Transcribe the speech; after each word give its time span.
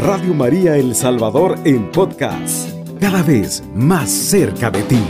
Radio 0.00 0.32
María 0.32 0.76
El 0.76 0.94
Salvador 0.94 1.58
en 1.64 1.90
podcast, 1.90 2.70
cada 3.00 3.20
vez 3.24 3.64
más 3.74 4.08
cerca 4.08 4.70
de 4.70 4.82
ti. 4.84 5.00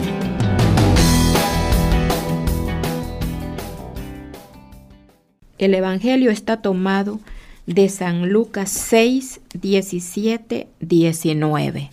El 5.59 5.75
Evangelio 5.75 6.31
está 6.31 6.63
tomado 6.63 7.21
de 7.67 7.91
San 7.91 8.31
Lucas 8.31 8.71
6, 8.71 9.43
17, 9.61 10.69
19. 10.81 11.91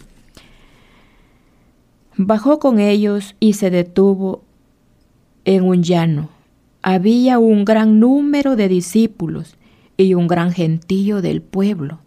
Bajó 2.16 2.60
con 2.60 2.80
ellos 2.80 3.36
y 3.42 3.54
se 3.54 3.72
detuvo 3.72 4.42
en 5.44 5.66
un 5.66 5.84
llano. 5.84 6.30
Había 6.82 7.40
un 7.40 7.66
gran 7.66 8.00
número 8.00 8.56
de 8.56 8.70
discípulos 8.70 9.58
y 9.98 10.14
un 10.14 10.28
gran 10.28 10.54
gentío 10.54 11.22
del 11.22 11.42
pueblo, 11.42 12.00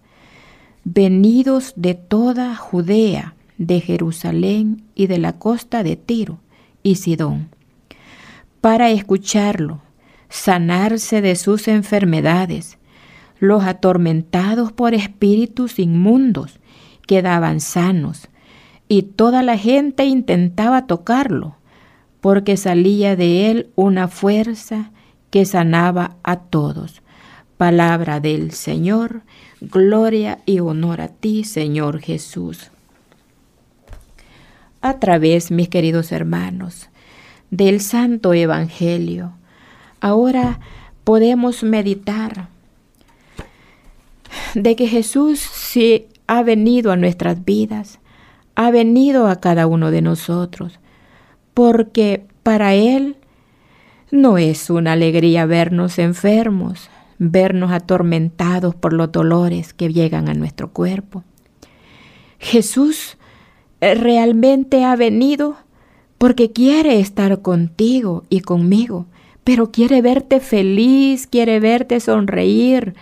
venidos 0.95 1.75
de 1.77 1.95
toda 1.95 2.57
Judea, 2.57 3.35
de 3.59 3.81
Jerusalén 3.81 4.85
y 4.95 5.07
de 5.07 5.19
la 5.19 5.35
costa 5.35 5.83
de 5.83 5.97
Tiro 5.97 6.39
y 6.83 6.95
Sidón, 6.95 7.51
para 8.63 8.91
escucharlo, 8.91 9.83
sanarse 10.31 11.21
de 11.21 11.37
sus 11.37 11.69
enfermedades. 11.69 12.79
Los 13.39 13.65
atormentados 13.65 14.73
por 14.73 14.95
espíritus 14.95 15.79
inmundos 15.79 16.59
quedaban 17.07 17.61
sanos 17.61 18.29
y 18.89 19.03
toda 19.03 19.43
la 19.43 19.59
gente 19.59 20.07
intentaba 20.07 20.87
tocarlo, 20.87 21.57
porque 22.21 22.57
salía 22.57 23.15
de 23.15 23.51
él 23.51 23.71
una 23.77 24.09
fuerza 24.09 24.91
que 25.31 25.45
sanaba 25.45 26.17
a 26.23 26.37
todos. 26.37 27.03
Palabra 27.59 28.21
del 28.21 28.53
Señor, 28.53 29.23
gloria 29.61 30.39
y 30.47 30.61
honor 30.61 31.01
a 31.01 31.09
ti, 31.09 31.45
Señor 31.45 32.01
Jesús. 32.01 32.71
A 34.81 34.99
través, 34.99 35.51
mis 35.51 35.69
queridos 35.69 36.13
hermanos, 36.13 36.89
del 37.51 37.81
Santo 37.81 38.35
Evangelio, 38.35 39.33
ahora 40.01 40.61
podemos 41.05 41.63
meditar 41.63 42.49
de 44.55 44.77
que 44.77 44.87
Jesús 44.87 45.41
sí 45.41 46.07
ha 46.27 46.43
venido 46.43 46.93
a 46.93 46.97
nuestras 46.97 47.45
vidas 47.45 47.99
ha 48.59 48.73
venido 48.73 49.29
a 49.29 49.37
cada 49.37 49.69
uno 49.69 49.93
de 49.93 50.03
nosotros, 50.03 50.81
porque 51.55 52.27
para 52.43 52.75
Él 52.75 53.15
no 54.11 54.37
es 54.37 54.69
una 54.69 54.95
alegría 54.95 55.47
vernos 55.47 56.01
enfermos, 56.01 56.91
vernos 57.19 57.73
atormentados 57.73 58.75
por 58.75 58.93
los 58.93 59.11
dolores 59.13 59.75
que 59.75 59.93
llegan 59.93 60.29
a 60.29 60.35
nuestro 60.35 60.73
cuerpo. 60.73 61.25
Jesús 62.39 63.19
eh, 63.81 63.95
realmente 63.95 64.85
ha 64.85 64.97
venido 64.97 65.57
porque 66.19 66.51
quiere 66.51 67.01
estar 67.01 67.43
contigo 67.43 68.25
y 68.29 68.41
conmigo, 68.41 69.07
pero 69.45 69.71
quiere 69.71 70.03
verte 70.03 70.41
feliz, 70.41 71.27
quiere 71.27 71.61
verte 71.61 72.01
sonreír. 72.01 72.95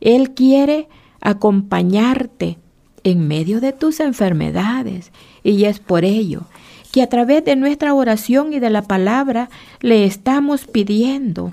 Él 0.00 0.32
quiere 0.32 0.88
acompañarte 1.20 2.58
en 3.04 3.28
medio 3.28 3.60
de 3.60 3.72
tus 3.72 4.00
enfermedades. 4.00 5.12
Y 5.44 5.64
es 5.64 5.78
por 5.80 6.04
ello 6.04 6.42
que 6.92 7.02
a 7.02 7.08
través 7.08 7.44
de 7.44 7.56
nuestra 7.56 7.94
oración 7.94 8.52
y 8.52 8.60
de 8.60 8.70
la 8.70 8.82
palabra 8.82 9.48
le 9.80 10.04
estamos 10.04 10.66
pidiendo 10.66 11.52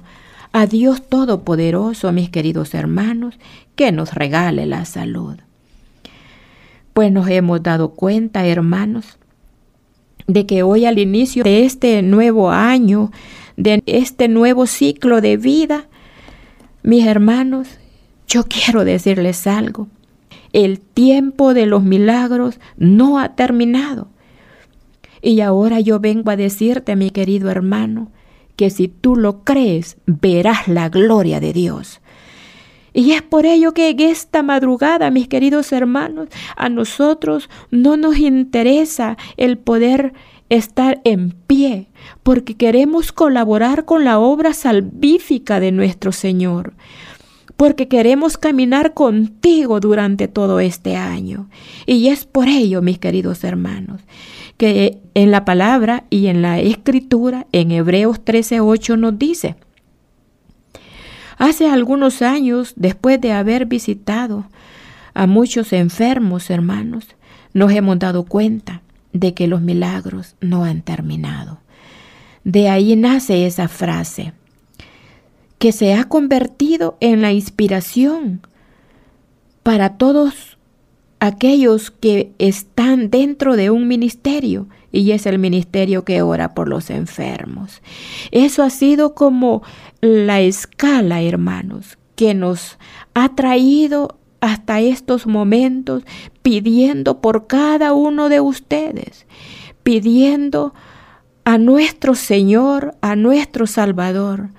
a 0.52 0.66
Dios 0.66 1.08
Todopoderoso, 1.08 2.12
mis 2.12 2.30
queridos 2.30 2.74
hermanos, 2.74 3.36
que 3.76 3.92
nos 3.92 4.14
regale 4.14 4.66
la 4.66 4.86
salud. 4.86 5.38
Pues 6.94 7.12
nos 7.12 7.30
hemos 7.30 7.62
dado 7.62 7.92
cuenta, 7.92 8.46
hermanos, 8.46 9.18
de 10.28 10.46
que 10.46 10.64
hoy 10.64 10.86
al 10.86 11.00
inicio 11.00 11.44
de 11.44 11.66
este 11.66 12.02
nuevo 12.02 12.52
año, 12.52 13.12
de 13.58 13.82
este 13.86 14.28
nuevo 14.28 14.66
ciclo 14.66 15.22
de 15.22 15.38
vida, 15.38 15.88
mis 16.84 17.06
hermanos, 17.06 17.68
yo 18.28 18.46
quiero 18.46 18.86
decirles 18.86 19.48
algo. 19.48 19.88
El 20.54 20.80
tiempo 20.80 21.54
de 21.54 21.66
los 21.66 21.84
milagros 21.84 22.60
no 22.78 23.20
ha 23.20 23.36
terminado. 23.36 24.08
Y 25.22 25.42
ahora 25.42 25.80
yo 25.80 26.00
vengo 26.00 26.32
a 26.32 26.38
decirte, 26.38 26.96
mi 26.96 27.12
querido 27.12 27.50
hermano, 27.50 28.12
que 28.60 28.70
si 28.70 28.90
tú 28.90 29.16
lo 29.16 29.46
crees, 29.46 29.96
verás 30.06 30.68
la 30.68 30.90
gloria 30.90 31.40
de 31.40 31.54
Dios. 31.54 32.02
Y 32.94 33.14
es 33.14 33.22
por 33.22 33.46
ello 33.46 33.74
que 33.74 33.88
en 33.88 34.02
esta 34.02 34.44
madrugada, 34.44 35.12
mis 35.12 35.30
queridos 35.30 35.72
hermanos, 35.72 36.28
a 36.58 36.68
nosotros 36.68 37.50
no 37.72 37.96
nos 37.96 38.18
interesa 38.18 39.16
el 39.38 39.58
poder 39.58 40.12
estar 40.50 41.00
en 41.06 41.32
pie, 41.32 41.88
porque 42.22 42.58
queremos 42.58 43.14
colaborar 43.14 43.86
con 43.86 44.04
la 44.04 44.20
obra 44.20 44.54
salvífica 44.54 45.62
de 45.62 45.72
nuestro 45.72 46.12
Señor 46.12 46.74
porque 47.60 47.90
queremos 47.90 48.38
caminar 48.38 48.94
contigo 48.94 49.82
durante 49.82 50.30
todo 50.30 50.62
este 50.62 50.96
año. 50.96 51.50
Y 51.86 52.08
es 52.08 52.24
por 52.24 52.48
ello, 52.48 52.82
mis 52.82 53.00
queridos 53.00 53.44
hermanos, 53.44 54.00
que 54.56 55.02
en 55.14 55.30
la 55.30 55.44
palabra 55.44 56.06
y 56.10 56.28
en 56.28 56.42
la 56.42 56.62
escritura, 56.62 57.48
en 57.52 57.72
Hebreos 57.72 58.24
13:8 58.24 58.98
nos 58.98 59.20
dice, 59.20 59.58
Hace 61.38 61.68
algunos 61.68 62.22
años, 62.22 62.72
después 62.78 63.20
de 63.20 63.34
haber 63.34 63.66
visitado 63.66 64.46
a 65.14 65.28
muchos 65.28 65.74
enfermos 65.74 66.50
hermanos, 66.50 67.08
nos 67.54 67.74
hemos 67.74 68.00
dado 68.00 68.24
cuenta 68.24 68.84
de 69.12 69.34
que 69.34 69.48
los 69.48 69.60
milagros 69.60 70.38
no 70.40 70.64
han 70.64 70.82
terminado. 70.82 71.60
De 72.46 72.70
ahí 72.70 72.96
nace 72.96 73.46
esa 73.46 73.68
frase, 73.68 74.32
que 75.60 75.72
se 75.72 75.94
ha 75.94 76.06
convertido 76.06 76.98
en 77.02 77.22
la 77.22 77.32
inspiración 77.34 78.42
para 79.62 79.98
todos 79.98 80.58
aquellos 81.20 81.92
que 81.92 82.32
están 82.40 83.10
dentro 83.10 83.56
de 83.58 83.70
un 83.70 83.88
ministerio 83.88 84.68
y 84.92 85.12
es 85.12 85.26
el 85.26 85.38
ministerio 85.38 86.06
que 86.06 86.22
ora 86.22 86.54
por 86.54 86.70
los 86.70 86.90
enfermos. 86.90 87.82
Eso 88.32 88.64
ha 88.64 88.70
sido 88.70 89.14
como 89.14 89.62
la 90.02 90.40
escala, 90.40 91.22
hermanos, 91.22 91.98
que 92.16 92.34
nos 92.34 92.80
ha 93.14 93.36
traído 93.36 94.18
hasta 94.40 94.80
estos 94.80 95.28
momentos 95.28 96.04
pidiendo 96.42 97.20
por 97.20 97.48
cada 97.48 97.94
uno 97.94 98.30
de 98.30 98.40
ustedes, 98.40 99.26
pidiendo 99.84 100.74
a 101.44 101.58
nuestro 101.58 102.16
Señor, 102.16 102.96
a 103.02 103.18
nuestro 103.18 103.68
Salvador, 103.68 104.52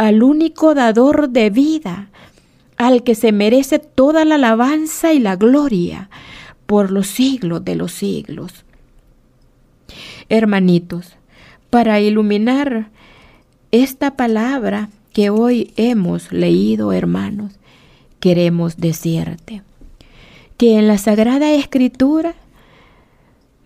al 0.00 0.22
único 0.22 0.74
dador 0.74 1.28
de 1.28 1.50
vida, 1.50 2.08
al 2.78 3.02
que 3.02 3.14
se 3.14 3.32
merece 3.32 3.78
toda 3.78 4.24
la 4.24 4.36
alabanza 4.36 5.12
y 5.12 5.18
la 5.18 5.36
gloria 5.36 6.08
por 6.64 6.90
los 6.90 7.06
siglos 7.06 7.62
de 7.66 7.74
los 7.74 7.92
siglos. 7.92 8.64
Hermanitos, 10.30 11.16
para 11.68 12.00
iluminar 12.00 12.88
esta 13.72 14.16
palabra 14.16 14.88
que 15.12 15.28
hoy 15.28 15.74
hemos 15.76 16.32
leído, 16.32 16.94
hermanos, 16.94 17.52
queremos 18.20 18.78
decirte 18.78 19.60
que 20.56 20.78
en 20.78 20.88
la 20.88 20.96
Sagrada 20.96 21.52
Escritura 21.52 22.34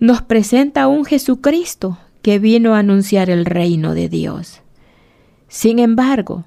nos 0.01 0.21
presenta 0.21 0.89
un 0.89 1.05
Jesucristo 1.05 1.97
que 2.23 2.41
vino 2.41 2.75
a 2.75 2.81
anunciar 2.81 3.31
el 3.31 3.45
reino 3.45 3.95
de 3.95 4.09
Dios. 4.09 4.64
Sin 5.55 5.79
embargo, 5.79 6.47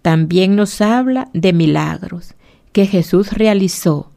también 0.00 0.56
nos 0.56 0.80
habla 0.80 1.28
de 1.34 1.52
milagros 1.52 2.32
que 2.72 2.86
Jesús 2.86 3.34
realizó, 3.34 4.12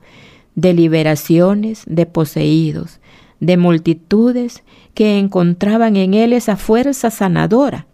de 0.56 0.74
liberaciones 0.74 1.84
de 1.88 2.06
poseídos, 2.06 3.02
de 3.42 3.58
multitudes 3.58 4.64
que 4.94 5.20
encontraban 5.20 5.98
en 5.98 6.14
Él 6.14 6.32
esa 6.32 6.56
fuerza 6.56 7.12
sanadora 7.12 7.88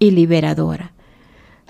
y 0.00 0.10
liberadora. 0.10 0.92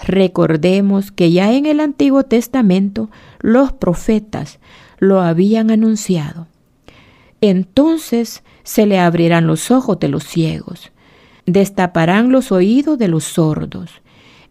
Recordemos 0.03 1.13
que 1.13 1.31
ya 1.31 1.53
en 1.53 1.67
el 1.67 1.79
Antiguo 1.79 2.23
Testamento 2.23 3.11
los 3.41 3.75
profetas 3.75 4.61
lo 4.99 5.21
habían 5.21 5.71
anunciado. 5.71 6.47
Entonces 7.43 8.43
se 8.63 8.87
le 8.87 8.99
abrirán 8.99 9.47
los 9.47 9.71
ojos 9.71 10.01
de 10.01 10.09
los 10.09 10.25
ciegos, 10.25 10.91
destaparán 11.45 12.33
los 12.33 12.51
oídos 12.51 12.97
de 12.97 13.09
los 13.09 13.25
sordos, 13.25 14.01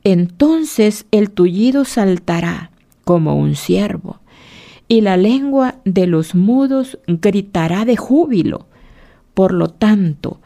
entonces 0.04 1.06
el 1.12 1.32
tullido 1.32 1.86
saltará 1.86 2.72
como 3.04 3.36
un 3.36 3.56
ciervo, 3.56 4.20
y 4.88 5.02
la 5.02 5.18
lengua 5.18 5.76
de 5.86 6.08
los 6.08 6.36
mudos 6.36 7.00
gritará 7.08 7.86
de 7.86 7.98
júbilo. 7.98 8.68
Por 9.34 9.54
lo 9.54 9.70
tanto, 9.70 10.42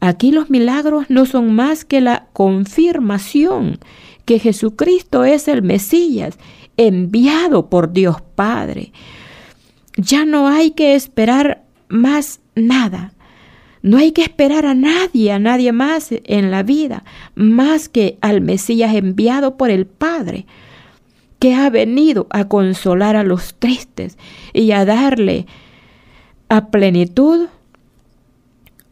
aquí 0.00 0.32
los 0.32 0.50
milagros 0.50 1.06
no 1.08 1.24
son 1.24 1.54
más 1.54 1.84
que 1.84 2.00
la 2.00 2.26
confirmación 2.32 3.78
que 4.26 4.38
Jesucristo 4.38 5.24
es 5.24 5.48
el 5.48 5.62
Mesías, 5.62 6.36
enviado 6.76 7.70
por 7.70 7.92
Dios 7.92 8.20
Padre. 8.34 8.92
Ya 9.96 10.26
no 10.26 10.48
hay 10.48 10.72
que 10.72 10.94
esperar 10.94 11.64
más 11.88 12.40
nada. 12.54 13.12
No 13.86 13.98
hay 13.98 14.10
que 14.10 14.22
esperar 14.22 14.66
a 14.66 14.74
nadie, 14.74 15.30
a 15.30 15.38
nadie 15.38 15.70
más 15.70 16.08
en 16.10 16.50
la 16.50 16.64
vida, 16.64 17.04
más 17.36 17.88
que 17.88 18.18
al 18.20 18.40
Mesías 18.40 18.92
enviado 18.92 19.56
por 19.56 19.70
el 19.70 19.86
Padre, 19.86 20.44
que 21.38 21.54
ha 21.54 21.70
venido 21.70 22.26
a 22.30 22.48
consolar 22.48 23.14
a 23.14 23.22
los 23.22 23.54
tristes 23.54 24.18
y 24.52 24.72
a 24.72 24.84
darle 24.84 25.46
a 26.48 26.66
plenitud 26.72 27.46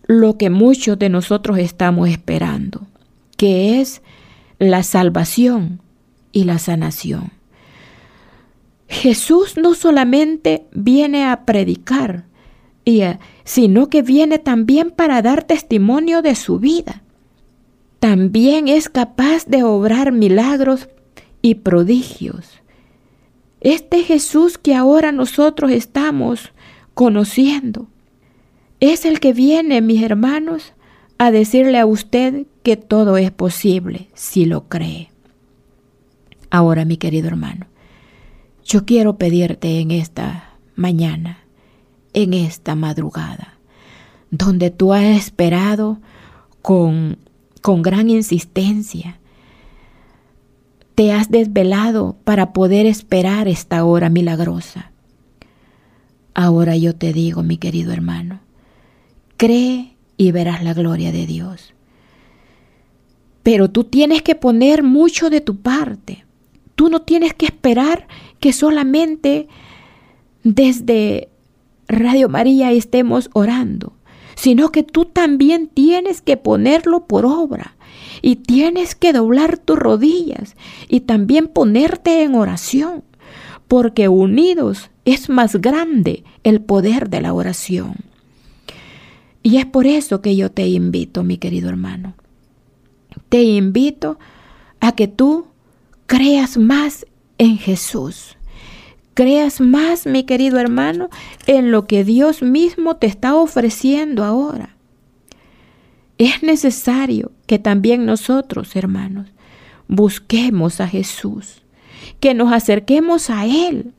lo 0.07 0.39
que 0.39 0.49
muchos 0.49 0.97
de 0.97 1.09
nosotros 1.09 1.59
estamos 1.59 2.09
esperando, 2.09 2.87
que 3.37 3.81
es 3.81 4.01
la 4.61 4.85
salvación 4.85 5.81
y 6.31 6.45
la 6.45 6.61
sanación. 6.61 7.33
Jesús 8.87 9.57
no 9.57 9.75
solamente 9.75 10.69
viene 10.71 11.25
a 11.25 11.45
predicar, 11.45 12.27
sino 13.45 13.89
que 13.89 14.03
viene 14.03 14.39
también 14.39 14.91
para 14.91 15.23
dar 15.23 15.45
testimonio 15.45 16.23
de 16.23 16.35
su 16.35 16.59
vida. 16.59 17.03
También 17.99 18.69
es 18.69 18.89
capaz 18.89 19.47
de 19.47 19.63
obrar 19.63 20.13
milagros 20.13 20.89
y 21.41 21.57
prodigios. 21.57 22.61
Este 23.61 24.03
Jesús 24.03 24.59
que 24.59 24.75
ahora 24.75 25.13
nosotros 25.13 25.71
estamos 25.71 26.53
conociendo 26.93 27.89
es 28.81 29.07
el 29.07 29.21
que 29.21 29.33
viene, 29.33 29.81
mis 29.81 30.03
hermanos, 30.03 30.75
a 31.17 31.31
decirle 31.31 31.79
a 31.79 31.87
usted 31.87 32.47
que 32.63 32.77
todo 32.77 33.17
es 33.17 33.31
posible 33.31 34.09
si 34.15 34.45
lo 34.45 34.69
cree. 34.69 35.11
Ahora, 36.51 36.85
mi 36.85 36.99
querido 36.99 37.29
hermano, 37.29 37.67
yo 38.65 38.85
quiero 38.85 39.17
pedirte 39.17 39.81
en 39.81 39.91
esta 39.91 40.57
mañana, 40.77 41.44
en 42.15 42.33
esta 42.33 42.75
madrugada, 42.75 43.59
donde 44.31 44.71
tú 44.71 44.93
has 44.93 45.05
esperado 45.05 45.99
con, 46.63 47.19
con 47.61 47.83
gran 47.83 48.09
insistencia, 48.09 49.19
te 50.95 51.13
has 51.13 51.31
desvelado 51.31 52.17
para 52.25 52.53
poder 52.53 52.87
esperar 52.87 53.49
esta 53.49 53.85
hora 53.85 54.09
milagrosa. 54.09 54.93
Ahora 56.35 56.77
yo 56.77 56.95
te 56.95 57.13
digo, 57.13 57.43
mi 57.43 57.59
querido 57.59 57.93
hermano, 57.93 58.41
Cree 59.37 59.97
y 60.17 60.33
verás 60.33 60.63
la 60.63 60.75
gloria 60.75 61.11
de 61.13 61.27
Dios. 61.27 61.75
Pero 63.43 63.71
tú 63.71 63.85
tienes 63.85 64.23
que 64.23 64.35
poner 64.35 64.83
mucho 64.83 65.29
de 65.29 65.41
tu 65.41 65.57
parte. 65.57 66.25
Tú 66.77 66.89
no 66.89 67.03
tienes 67.03 67.35
que 67.35 67.47
esperar 67.47 68.07
que 68.41 68.53
solamente 68.53 69.49
desde 70.45 71.29
Radio 71.89 72.29
María 72.29 72.73
estemos 72.73 73.31
orando, 73.33 73.95
sino 74.35 74.71
que 74.71 74.83
tú 74.83 75.05
también 75.05 75.69
tienes 75.69 76.21
que 76.21 76.37
ponerlo 76.37 77.07
por 77.07 77.27
obra 77.27 77.77
y 78.23 78.37
tienes 78.37 78.95
que 78.95 79.13
doblar 79.13 79.59
tus 79.59 79.79
rodillas 79.79 80.57
y 80.89 81.01
también 81.01 81.49
ponerte 81.49 82.23
en 82.23 82.35
oración, 82.35 83.05
porque 83.69 84.09
unidos 84.09 84.91
es 85.05 85.29
más 85.29 85.57
grande 85.57 86.25
el 86.43 86.61
poder 86.61 87.11
de 87.11 87.21
la 87.21 87.33
oración. 87.33 87.97
Y 89.43 89.59
es 89.59 89.67
por 89.67 89.87
eso 89.87 90.23
que 90.23 90.37
yo 90.37 90.51
te 90.51 90.67
invito, 90.67 91.23
mi 91.23 91.37
querido 91.37 91.69
hermano. 91.69 92.15
Te 93.29 93.43
invito 93.43 94.19
a 94.81 94.93
que 94.93 95.07
tú 95.07 95.47
creas 96.07 96.57
más 96.57 97.07
en 97.37 97.59
Jesús. 97.59 98.34
Creas 99.15 99.61
más, 99.61 100.07
mi 100.07 100.25
querido 100.25 100.59
hermano, 100.59 101.09
en 101.47 101.71
lo 101.71 101.87
que 101.87 102.05
Dios 102.05 102.43
mismo 102.43 102.97
te 102.97 103.07
está 103.07 103.35
ofreciendo 103.35 104.25
ahora. 104.25 104.77
Es 106.19 106.43
necesario 106.43 107.33
que 107.47 107.59
también 107.59 108.07
nosotros, 108.07 108.77
hermanos, 108.77 109.29
busquemos 109.89 110.81
a 110.81 110.89
Jesús, 110.89 111.63
que 112.21 112.35
nos 112.35 112.53
acerquemos 112.53 113.31
a 113.31 113.47
Él 113.47 113.93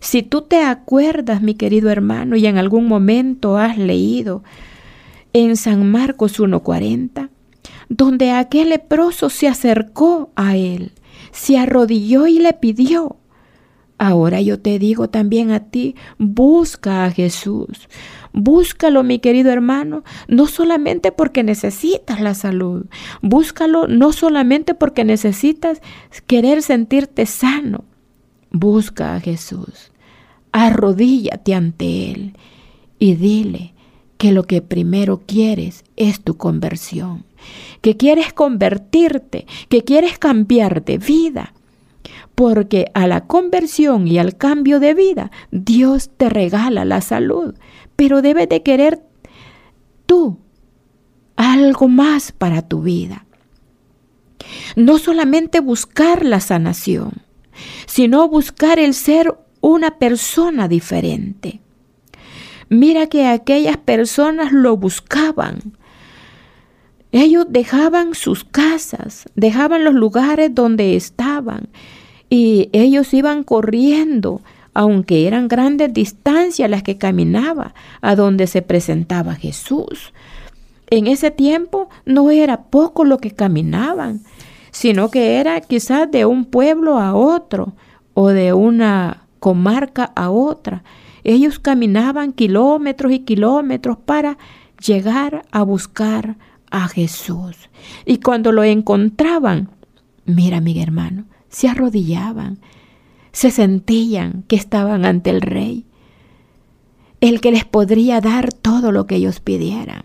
si 0.00 0.22
tú 0.22 0.42
te 0.42 0.62
acuerdas, 0.62 1.42
mi 1.42 1.54
querido 1.54 1.90
hermano, 1.90 2.36
y 2.36 2.46
en 2.46 2.58
algún 2.58 2.86
momento 2.86 3.56
has 3.56 3.76
leído 3.78 4.42
en 5.32 5.56
San 5.56 5.90
Marcos 5.90 6.38
1.40, 6.38 7.28
donde 7.88 8.30
aquel 8.30 8.70
leproso 8.70 9.30
se 9.30 9.48
acercó 9.48 10.30
a 10.36 10.56
él, 10.56 10.92
se 11.32 11.58
arrodilló 11.58 12.26
y 12.26 12.38
le 12.38 12.52
pidió. 12.52 13.16
Ahora 13.98 14.40
yo 14.42 14.60
te 14.60 14.78
digo 14.78 15.08
también 15.08 15.50
a 15.52 15.60
ti, 15.60 15.94
busca 16.18 17.04
a 17.04 17.10
Jesús. 17.10 17.88
Búscalo, 18.32 19.02
mi 19.02 19.18
querido 19.18 19.50
hermano, 19.50 20.04
no 20.28 20.46
solamente 20.46 21.12
porque 21.12 21.42
necesitas 21.42 22.20
la 22.20 22.34
salud. 22.34 22.84
Búscalo 23.22 23.88
no 23.88 24.12
solamente 24.12 24.74
porque 24.74 25.04
necesitas 25.04 25.80
querer 26.26 26.62
sentirte 26.62 27.24
sano. 27.24 27.84
Busca 28.50 29.14
a 29.14 29.20
Jesús, 29.20 29.92
arrodíllate 30.52 31.54
ante 31.54 32.10
Él 32.10 32.36
y 32.98 33.14
dile 33.14 33.74
que 34.18 34.32
lo 34.32 34.44
que 34.44 34.62
primero 34.62 35.22
quieres 35.26 35.84
es 35.96 36.20
tu 36.22 36.36
conversión, 36.36 37.24
que 37.80 37.96
quieres 37.96 38.32
convertirte, 38.32 39.46
que 39.68 39.82
quieres 39.82 40.18
cambiar 40.18 40.84
de 40.84 40.98
vida. 40.98 41.54
Porque 42.36 42.92
a 42.94 43.06
la 43.06 43.26
conversión 43.26 44.06
y 44.06 44.18
al 44.18 44.36
cambio 44.36 44.78
de 44.78 44.94
vida, 44.94 45.32
Dios 45.50 46.10
te 46.16 46.28
regala 46.28 46.84
la 46.84 47.00
salud, 47.00 47.54
pero 47.96 48.22
debes 48.22 48.48
de 48.48 48.62
querer 48.62 49.02
tú 50.04 50.38
algo 51.34 51.88
más 51.88 52.32
para 52.32 52.60
tu 52.60 52.82
vida. 52.82 53.24
No 54.76 54.98
solamente 54.98 55.60
buscar 55.60 56.26
la 56.26 56.40
sanación, 56.40 57.22
sino 57.86 58.28
buscar 58.28 58.78
el 58.78 58.92
ser 58.92 59.34
una 59.62 59.98
persona 59.98 60.68
diferente. 60.68 61.60
Mira 62.68 63.06
que 63.06 63.26
aquellas 63.26 63.78
personas 63.78 64.52
lo 64.52 64.76
buscaban. 64.76 65.76
Ellos 67.12 67.46
dejaban 67.48 68.14
sus 68.14 68.44
casas, 68.44 69.24
dejaban 69.36 69.84
los 69.84 69.94
lugares 69.94 70.54
donde 70.54 70.96
estaban 70.96 71.70
y 72.28 72.68
ellos 72.72 73.12
iban 73.14 73.44
corriendo, 73.44 74.40
aunque 74.74 75.26
eran 75.26 75.48
grandes 75.48 75.92
distancias 75.92 76.68
las 76.68 76.82
que 76.82 76.98
caminaba 76.98 77.74
a 78.00 78.14
donde 78.16 78.46
se 78.46 78.62
presentaba 78.62 79.34
Jesús. 79.34 80.12
En 80.88 81.06
ese 81.06 81.30
tiempo 81.30 81.88
no 82.04 82.30
era 82.30 82.62
poco 82.64 83.04
lo 83.04 83.18
que 83.18 83.30
caminaban, 83.30 84.20
sino 84.70 85.10
que 85.10 85.40
era 85.40 85.60
quizás 85.60 86.10
de 86.10 86.26
un 86.26 86.44
pueblo 86.44 86.98
a 86.98 87.14
otro 87.14 87.72
o 88.14 88.28
de 88.28 88.52
una 88.52 89.22
comarca 89.38 90.12
a 90.14 90.30
otra. 90.30 90.84
Ellos 91.24 91.58
caminaban 91.58 92.32
kilómetros 92.32 93.12
y 93.12 93.20
kilómetros 93.20 93.96
para 93.98 94.38
llegar 94.84 95.44
a 95.50 95.62
buscar 95.62 96.36
a 96.70 96.88
Jesús. 96.88 97.70
Y 98.04 98.18
cuando 98.18 98.52
lo 98.52 98.62
encontraban, 98.62 99.70
mira 100.24 100.60
mi 100.60 100.80
hermano, 100.80 101.24
se 101.56 101.68
arrodillaban, 101.68 102.58
se 103.32 103.50
sentían 103.50 104.44
que 104.46 104.56
estaban 104.56 105.06
ante 105.06 105.30
el 105.30 105.40
rey, 105.40 105.86
el 107.22 107.40
que 107.40 107.50
les 107.50 107.64
podría 107.64 108.20
dar 108.20 108.52
todo 108.52 108.92
lo 108.92 109.06
que 109.06 109.16
ellos 109.16 109.40
pidieran. 109.40 110.04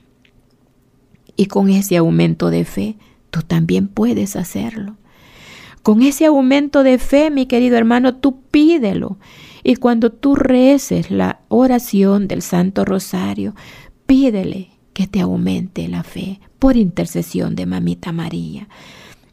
Y 1.36 1.48
con 1.48 1.68
ese 1.68 1.98
aumento 1.98 2.52
de 2.52 2.64
fe, 2.64 2.96
tú 3.32 3.42
también 3.42 3.90
puedes 3.90 4.38
hacerlo. 4.38 4.96
Con 5.84 6.04
ese 6.04 6.28
aumento 6.28 6.84
de 6.84 6.98
fe, 6.98 7.30
mi 7.32 7.48
querido 7.48 7.76
hermano, 7.76 8.16
tú 8.16 8.40
pídelo. 8.50 9.18
Y 9.62 9.76
cuando 9.76 10.10
tú 10.10 10.36
reces 10.36 11.12
la 11.12 11.42
oración 11.50 12.30
del 12.30 12.44
Santo 12.44 12.86
Rosario, 12.86 13.56
pídele 14.06 14.70
que 14.94 15.06
te 15.06 15.20
aumente 15.20 15.90
la 15.90 16.04
fe 16.04 16.40
por 16.60 16.78
intercesión 16.78 17.56
de 17.56 17.66
Mamita 17.66 18.14
María. 18.14 18.70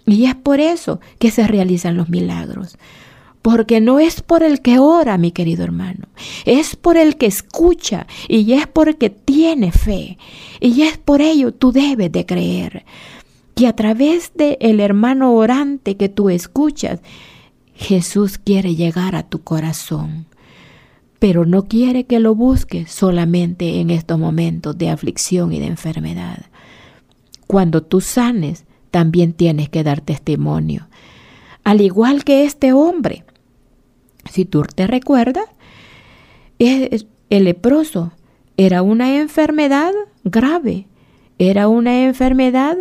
Y 0.09 0.25
es 0.25 0.35
por 0.35 0.59
eso 0.59 1.01
que 1.19 1.31
se 1.31 1.47
realizan 1.47 1.97
los 1.97 2.09
milagros. 2.09 2.79
Porque 3.43 3.81
no 3.81 4.01
es 4.01 4.23
por 4.23 4.43
el 4.43 4.63
que 4.63 4.79
ora, 4.79 5.19
mi 5.19 5.33
querido 5.33 5.65
hermano, 5.65 6.09
es 6.45 6.77
por 6.77 6.97
el 6.97 7.17
que 7.17 7.27
escucha 7.27 8.07
y 8.27 8.53
es 8.53 8.67
porque 8.67 9.11
tiene 9.11 9.71
fe. 9.71 10.19
Y 10.61 10.83
es 10.83 10.99
por 10.99 11.21
ello 11.21 11.53
tú 11.53 11.71
debes 11.71 12.11
de 12.11 12.27
creer 12.27 12.85
que 13.55 13.67
a 13.67 13.77
través 13.77 14.33
del 14.35 14.57
el 14.61 14.81
hermano 14.81 15.35
orante 15.35 15.97
que 15.97 16.09
tú 16.09 16.31
escuchas, 16.31 17.01
Jesús 17.75 18.39
quiere 18.39 18.75
llegar 18.75 19.15
a 19.15 19.23
tu 19.25 19.43
corazón, 19.43 20.27
pero 21.19 21.45
no 21.45 21.65
quiere 21.65 22.05
que 22.05 22.19
lo 22.19 22.35
busques 22.35 22.91
solamente 22.91 23.81
en 23.81 23.91
estos 23.91 24.19
momentos 24.19 24.77
de 24.79 24.91
aflicción 24.91 25.53
y 25.53 25.61
de 25.61 25.67
enfermedad. 25.67 26.47
Cuando 27.47 27.83
tú 27.83 28.01
sanes, 28.01 28.65
también 28.91 29.33
tienes 29.33 29.69
que 29.69 29.83
dar 29.85 30.01
testimonio. 30.01 30.89
Al 31.65 31.81
igual 31.81 32.25
que 32.25 32.45
este 32.45 32.73
hombre, 32.73 33.25
si 34.31 34.45
tú 34.45 34.63
te 34.63 34.87
recuerdas, 34.87 35.47
el 36.59 37.07
leproso 37.31 38.13
era 38.57 38.83
una 38.83 39.17
enfermedad 39.17 39.93
grave, 40.25 40.87
era 41.39 41.69
una 41.69 42.05
enfermedad 42.05 42.77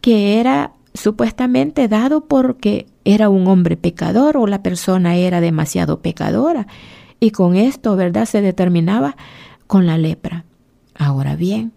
que 0.00 0.40
era 0.40 0.72
supuestamente 0.94 1.88
dado 1.88 2.26
porque 2.26 2.86
era 3.04 3.28
un 3.28 3.46
hombre 3.46 3.76
pecador 3.76 4.36
o 4.36 4.46
la 4.46 4.62
persona 4.62 5.16
era 5.16 5.40
demasiado 5.40 6.00
pecadora. 6.00 6.66
Y 7.20 7.32
con 7.32 7.56
esto, 7.56 7.96
¿verdad? 7.96 8.26
Se 8.26 8.40
determinaba 8.40 9.16
con 9.66 9.86
la 9.86 9.98
lepra. 9.98 10.44
Ahora 10.94 11.36
bien, 11.36 11.72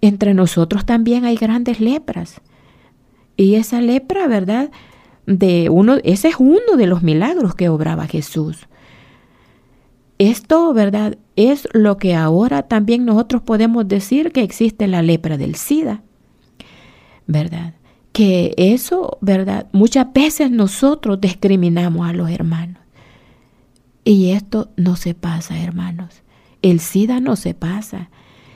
entre 0.00 0.34
nosotros 0.34 0.86
también 0.86 1.24
hay 1.24 1.36
grandes 1.36 1.80
lepras. 1.80 2.40
Y 3.36 3.56
esa 3.56 3.80
lepra, 3.80 4.26
¿verdad? 4.26 4.70
De 5.26 5.68
uno, 5.70 5.96
ese 6.04 6.28
es 6.28 6.36
uno 6.38 6.76
de 6.76 6.86
los 6.86 7.02
milagros 7.02 7.54
que 7.54 7.68
obraba 7.68 8.06
Jesús. 8.06 8.68
Esto, 10.18 10.72
¿verdad? 10.72 11.18
Es 11.36 11.68
lo 11.72 11.98
que 11.98 12.14
ahora 12.14 12.62
también 12.62 13.04
nosotros 13.04 13.42
podemos 13.42 13.86
decir 13.86 14.32
que 14.32 14.42
existe 14.42 14.86
la 14.86 15.02
lepra 15.02 15.36
del 15.36 15.56
SIDA. 15.56 16.02
¿Verdad? 17.26 17.74
Que 18.12 18.54
eso, 18.56 19.18
¿verdad? 19.20 19.66
Muchas 19.72 20.10
veces 20.12 20.50
nosotros 20.50 21.20
discriminamos 21.20 22.08
a 22.08 22.14
los 22.14 22.30
hermanos. 22.30 22.78
Y 24.04 24.30
esto 24.30 24.70
no 24.76 24.96
se 24.96 25.14
pasa, 25.14 25.60
hermanos. 25.60 26.22
El 26.62 26.80
SIDA 26.80 27.20
no 27.20 27.36
se 27.36 27.52
pasa. 27.52 28.08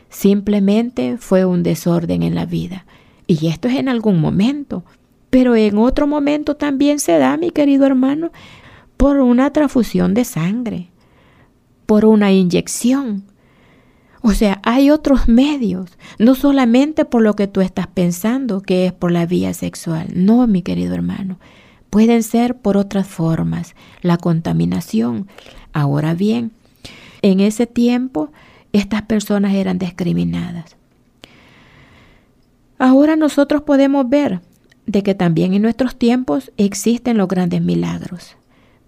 Simplemente 0.09 1.19
fue 1.19 1.45
un 1.45 1.63
desorden 1.63 2.23
en 2.23 2.35
la 2.35 2.47
vida. 2.47 2.87
Y 3.31 3.47
esto 3.47 3.69
es 3.69 3.77
en 3.77 3.89
algún 3.89 4.21
momento. 4.21 4.83
Pero 5.31 5.55
en 5.55 5.79
otro 5.79 6.09
momento 6.09 6.57
también 6.57 6.99
se 6.99 7.17
da, 7.17 7.37
mi 7.37 7.53
querido 7.53 7.87
hermano, 7.87 8.33
por 8.97 9.21
una 9.21 9.53
transfusión 9.53 10.15
de 10.15 10.25
sangre, 10.25 10.89
por 11.87 12.07
una 12.07 12.33
inyección. 12.33 13.23
O 14.21 14.33
sea, 14.33 14.61
hay 14.65 14.91
otros 14.91 15.29
medios, 15.29 15.97
no 16.19 16.35
solamente 16.35 17.05
por 17.05 17.23
lo 17.23 17.37
que 17.37 17.47
tú 17.47 17.61
estás 17.61 17.87
pensando 17.87 18.63
que 18.63 18.87
es 18.87 18.93
por 18.93 19.13
la 19.13 19.27
vía 19.27 19.55
sexual. 19.55 20.09
No, 20.13 20.49
mi 20.49 20.63
querido 20.63 20.95
hermano, 20.95 21.39
pueden 21.89 22.25
ser 22.25 22.57
por 22.57 22.77
otras 22.77 23.07
formas, 23.07 23.77
la 24.03 24.17
contaminación. 24.17 25.29
Ahora 25.73 26.15
bien, 26.15 26.51
en 27.23 27.39
ese 27.39 27.69
tiempo 27.69 28.33
estas 28.73 29.03
personas 29.03 29.55
eran 29.55 29.79
discriminadas. 29.79 30.80
Ahora 32.81 33.15
nosotros 33.15 33.61
podemos 33.61 34.09
ver 34.09 34.41
de 34.87 35.03
que 35.03 35.15
también 35.15 35.53
en 35.53 35.61
nuestros 35.61 35.97
tiempos 35.97 36.51
existen 36.57 37.19
los 37.19 37.29
grandes 37.29 37.61
milagros, 37.61 38.39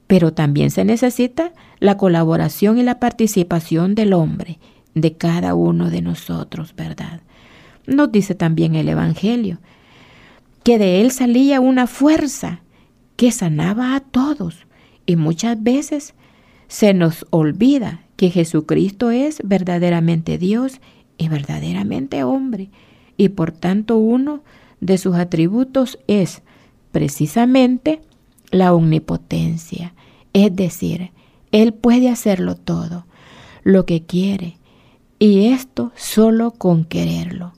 pero 0.06 0.32
también 0.32 0.70
se 0.70 0.86
necesita 0.86 1.52
la 1.78 1.98
colaboración 1.98 2.78
y 2.78 2.84
la 2.84 2.98
participación 2.98 3.94
del 3.94 4.14
hombre, 4.14 4.58
de 4.94 5.12
cada 5.12 5.54
uno 5.54 5.90
de 5.90 6.00
nosotros, 6.00 6.74
¿verdad? 6.74 7.20
Nos 7.86 8.10
dice 8.10 8.34
también 8.34 8.76
el 8.76 8.88
Evangelio, 8.88 9.58
que 10.64 10.78
de 10.78 11.02
él 11.02 11.10
salía 11.10 11.60
una 11.60 11.86
fuerza 11.86 12.62
que 13.16 13.30
sanaba 13.30 13.94
a 13.94 14.00
todos 14.00 14.66
y 15.04 15.16
muchas 15.16 15.62
veces 15.62 16.14
se 16.66 16.94
nos 16.94 17.26
olvida 17.28 18.00
que 18.16 18.30
Jesucristo 18.30 19.10
es 19.10 19.42
verdaderamente 19.44 20.38
Dios 20.38 20.80
y 21.18 21.28
verdaderamente 21.28 22.24
hombre 22.24 22.70
y 23.16 23.30
por 23.30 23.52
tanto 23.52 23.96
uno 23.96 24.42
de 24.80 24.98
sus 24.98 25.16
atributos 25.16 25.98
es 26.06 26.42
precisamente 26.90 28.00
la 28.50 28.74
omnipotencia, 28.74 29.94
es 30.32 30.54
decir, 30.54 31.10
Él 31.50 31.72
puede 31.72 32.08
hacerlo 32.08 32.54
todo, 32.54 33.06
lo 33.62 33.86
que 33.86 34.02
quiere, 34.02 34.58
y 35.18 35.46
esto 35.46 35.92
solo 35.96 36.50
con 36.50 36.84
quererlo. 36.84 37.52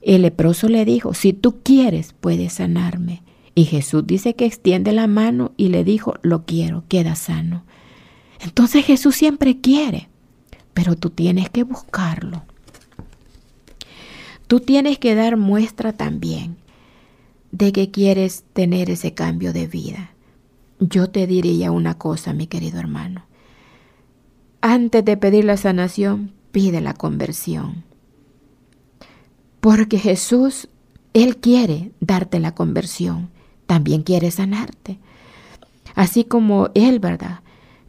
El 0.00 0.22
leproso 0.22 0.68
le 0.68 0.84
dijo, 0.84 1.14
si 1.14 1.32
tú 1.32 1.60
quieres, 1.62 2.14
puedes 2.18 2.54
sanarme. 2.54 3.22
Y 3.54 3.64
Jesús 3.64 4.06
dice 4.06 4.34
que 4.34 4.46
extiende 4.46 4.92
la 4.92 5.06
mano 5.06 5.52
y 5.56 5.68
le 5.68 5.84
dijo, 5.84 6.14
lo 6.22 6.44
quiero, 6.44 6.84
queda 6.88 7.14
sano. 7.14 7.64
Entonces 8.40 8.84
Jesús 8.84 9.14
siempre 9.14 9.60
quiere, 9.60 10.08
pero 10.74 10.96
tú 10.96 11.10
tienes 11.10 11.48
que 11.50 11.62
buscarlo. 11.62 12.42
Tú 14.54 14.60
tienes 14.60 15.00
que 15.00 15.16
dar 15.16 15.36
muestra 15.36 15.92
también 15.94 16.58
de 17.50 17.72
que 17.72 17.90
quieres 17.90 18.44
tener 18.52 18.88
ese 18.88 19.12
cambio 19.12 19.52
de 19.52 19.66
vida. 19.66 20.12
Yo 20.78 21.10
te 21.10 21.26
diría 21.26 21.72
una 21.72 21.98
cosa, 21.98 22.32
mi 22.32 22.46
querido 22.46 22.78
hermano. 22.78 23.26
Antes 24.60 25.04
de 25.04 25.16
pedir 25.16 25.44
la 25.44 25.56
sanación, 25.56 26.34
pide 26.52 26.80
la 26.80 26.94
conversión. 26.94 27.82
Porque 29.58 29.98
Jesús, 29.98 30.68
Él 31.14 31.38
quiere 31.38 31.90
darte 31.98 32.38
la 32.38 32.54
conversión, 32.54 33.30
también 33.66 34.04
quiere 34.04 34.30
sanarte. 34.30 35.00
Así 35.96 36.22
como 36.22 36.68
Él, 36.76 37.00
¿verdad? 37.00 37.40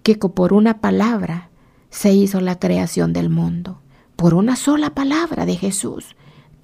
Que 0.01 0.15
por 0.15 0.51
una 0.51 0.81
palabra 0.81 1.51
se 1.91 2.11
hizo 2.15 2.41
la 2.41 2.57
creación 2.57 3.13
del 3.13 3.29
mundo, 3.29 3.81
por 4.15 4.33
una 4.33 4.55
sola 4.55 4.95
palabra 4.95 5.45
de 5.45 5.57
Jesús 5.57 6.15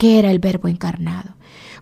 que 0.01 0.17
era 0.17 0.31
el 0.31 0.39
verbo 0.39 0.67
encarnado. 0.67 1.35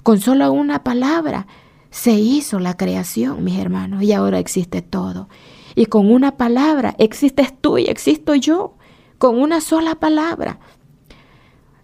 Con 0.04 0.20
solo 0.20 0.52
una 0.52 0.84
palabra 0.84 1.48
se 1.90 2.12
hizo 2.12 2.60
la 2.60 2.76
creación, 2.76 3.46
mis 3.46 3.58
hermanos, 3.58 4.04
y 4.04 4.12
ahora 4.12 4.40
existe 4.40 4.82
todo. 4.82 5.30
Y 5.74 5.86
con 5.86 6.12
una 6.12 6.36
palabra 6.36 6.96
existes 7.00 7.54
tú 7.62 7.78
y 7.78 7.86
existo 7.86 8.36
yo, 8.36 8.76
con 9.20 9.40
una 9.40 9.62
sola 9.62 9.96
palabra. 9.96 10.60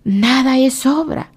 Nada 0.03 0.57
es 0.57 0.85
obra, 0.85 1.31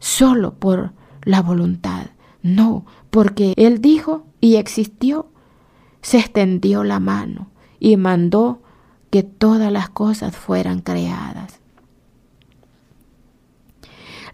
solo 0.00 0.52
por 0.52 0.92
la 1.22 1.40
voluntad. 1.40 2.08
No, 2.42 2.84
porque 3.08 3.54
Él 3.56 3.80
dijo 3.80 4.26
y 4.42 4.56
existió, 4.56 5.30
se 6.02 6.18
extendió 6.18 6.84
la 6.84 7.00
mano 7.00 7.48
y 7.80 7.96
mandó 7.96 8.60
que 9.08 9.22
todas 9.22 9.72
las 9.72 9.88
cosas 9.88 10.36
fueran 10.36 10.80
creadas. 10.80 11.60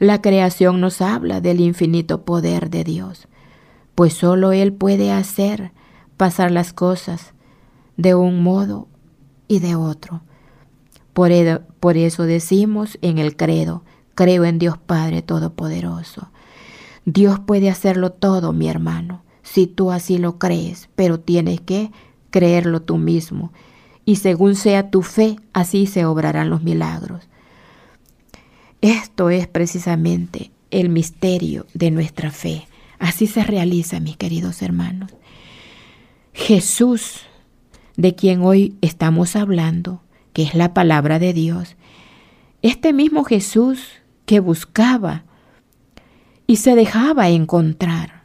La 0.02 0.20
creación 0.20 0.80
nos 0.80 1.00
habla 1.00 1.40
del 1.40 1.60
infinito 1.60 2.24
poder 2.24 2.70
de 2.70 2.82
Dios, 2.82 3.28
pues 3.94 4.14
solo 4.14 4.50
Él 4.50 4.72
puede 4.72 5.12
hacer 5.12 5.70
pasar 6.16 6.50
las 6.50 6.72
cosas 6.72 7.34
de 7.96 8.16
un 8.16 8.42
modo 8.42 8.88
y 9.46 9.60
de 9.60 9.76
otro. 9.76 10.22
Por, 11.12 11.30
por 11.78 11.96
eso 11.96 12.24
decimos 12.24 12.98
en 13.00 13.18
el 13.18 13.36
credo, 13.36 13.84
creo 14.16 14.44
en 14.44 14.58
Dios 14.58 14.76
Padre 14.76 15.22
Todopoderoso. 15.22 16.32
Dios 17.04 17.38
puede 17.38 17.70
hacerlo 17.70 18.10
todo, 18.10 18.52
mi 18.52 18.68
hermano, 18.68 19.22
si 19.44 19.68
tú 19.68 19.92
así 19.92 20.18
lo 20.18 20.36
crees, 20.36 20.88
pero 20.96 21.20
tienes 21.20 21.60
que 21.60 21.92
creerlo 22.30 22.82
tú 22.82 22.98
mismo. 22.98 23.52
Y 24.04 24.16
según 24.16 24.56
sea 24.56 24.90
tu 24.90 25.02
fe, 25.02 25.36
así 25.52 25.86
se 25.86 26.06
obrarán 26.06 26.50
los 26.50 26.64
milagros. 26.64 27.28
Esto 28.82 29.30
es 29.30 29.46
precisamente 29.46 30.50
el 30.72 30.88
misterio 30.88 31.66
de 31.72 31.92
nuestra 31.92 32.32
fe. 32.32 32.66
Así 32.98 33.28
se 33.28 33.44
realiza, 33.44 34.00
mis 34.00 34.16
queridos 34.16 34.60
hermanos. 34.60 35.12
Jesús, 36.32 37.20
de 37.96 38.16
quien 38.16 38.42
hoy 38.42 38.74
estamos 38.80 39.36
hablando, 39.36 40.02
que 40.32 40.42
es 40.42 40.56
la 40.56 40.74
palabra 40.74 41.20
de 41.20 41.32
Dios, 41.32 41.76
este 42.62 42.92
mismo 42.92 43.22
Jesús 43.22 43.86
que 44.26 44.40
buscaba 44.40 45.22
y 46.48 46.56
se 46.56 46.74
dejaba 46.74 47.28
encontrar, 47.28 48.24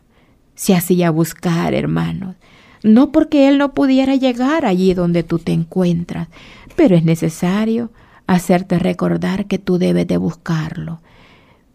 se 0.56 0.74
hacía 0.74 1.12
buscar, 1.12 1.76
hermanos, 1.76 2.36
no 2.82 3.12
porque 3.12 3.48
Él 3.48 3.60
no 3.60 3.76
pudiera 3.76 4.16
llegar 4.16 4.66
allí 4.66 4.96
donde 4.96 5.22
tú 5.22 5.38
te 5.38 5.54
encuentras, 5.54 6.30
pero 6.76 6.96
es 6.96 7.04
necesario 7.04 7.92
hacerte 8.27 8.77
recordar 8.77 9.48
que 9.48 9.57
tú 9.57 9.77
debes 9.77 10.05
de 10.07 10.17
buscarlo, 10.17 11.01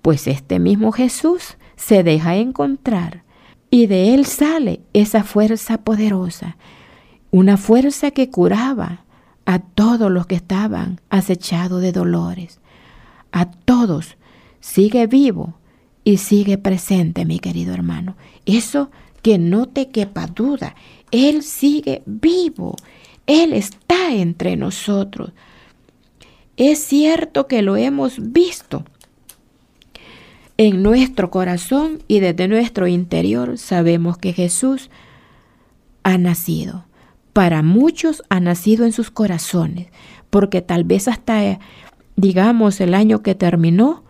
pues 0.02 0.26
este 0.26 0.59
mismo 0.59 0.92
Jesús 0.92 1.56
se 1.76 2.02
deja 2.02 2.37
encontrar 2.37 3.25
y 3.71 3.87
de 3.87 4.14
él 4.14 4.26
sale 4.26 4.82
esa 4.92 5.25
fuerza 5.25 5.78
poderosa, 5.78 6.56
una 7.30 7.56
fuerza 7.56 8.11
que 8.11 8.30
curaba 8.30 9.04
a 9.47 9.61
todos 9.61 10.11
los 10.11 10.26
que 10.26 10.35
estaban 10.35 11.00
acechados 11.09 11.80
de 11.80 11.90
dolores, 11.90 12.61
a 13.32 13.50
todos, 13.50 14.18
sigue 14.61 15.06
vivo 15.06 15.54
y 16.04 16.18
sigue 16.18 16.59
presente, 16.59 17.25
mi 17.25 17.38
querido 17.38 17.73
hermano. 17.73 18.16
Eso 18.44 18.90
que 19.23 19.38
no 19.38 19.66
te 19.66 19.88
quepa 19.88 20.26
duda, 20.26 20.75
Él 21.11 21.42
sigue 21.42 22.02
vivo, 22.06 22.76
Él 23.26 23.52
está 23.52 24.12
entre 24.12 24.56
nosotros. 24.56 25.32
Es 26.64 26.78
cierto 26.78 27.49
que 27.49 27.61
lo 27.61 27.75
hemos 27.75 28.33
visto. 28.33 28.85
En 30.57 30.85
nuestro 30.85 31.28
corazón 31.28 32.04
y 32.07 32.21
desde 32.21 32.47
nuestro 32.47 32.87
interior 32.87 33.59
sabemos 33.59 34.16
que 34.16 34.33
Jesús 34.33 34.88
ha 36.04 36.19
nacido, 36.19 36.85
para 37.33 37.64
muchos 37.64 38.23
ha 38.28 38.38
nacido 38.38 38.85
en 38.85 38.92
sus 38.92 39.11
corazones, 39.11 39.88
porque 40.31 40.62
tal 40.62 40.85
vez 40.85 41.09
hasta, 41.09 41.59
digamos, 42.14 42.81
el 42.81 42.95
año 42.95 43.25
que 43.25 43.35
terminó, 43.35 44.04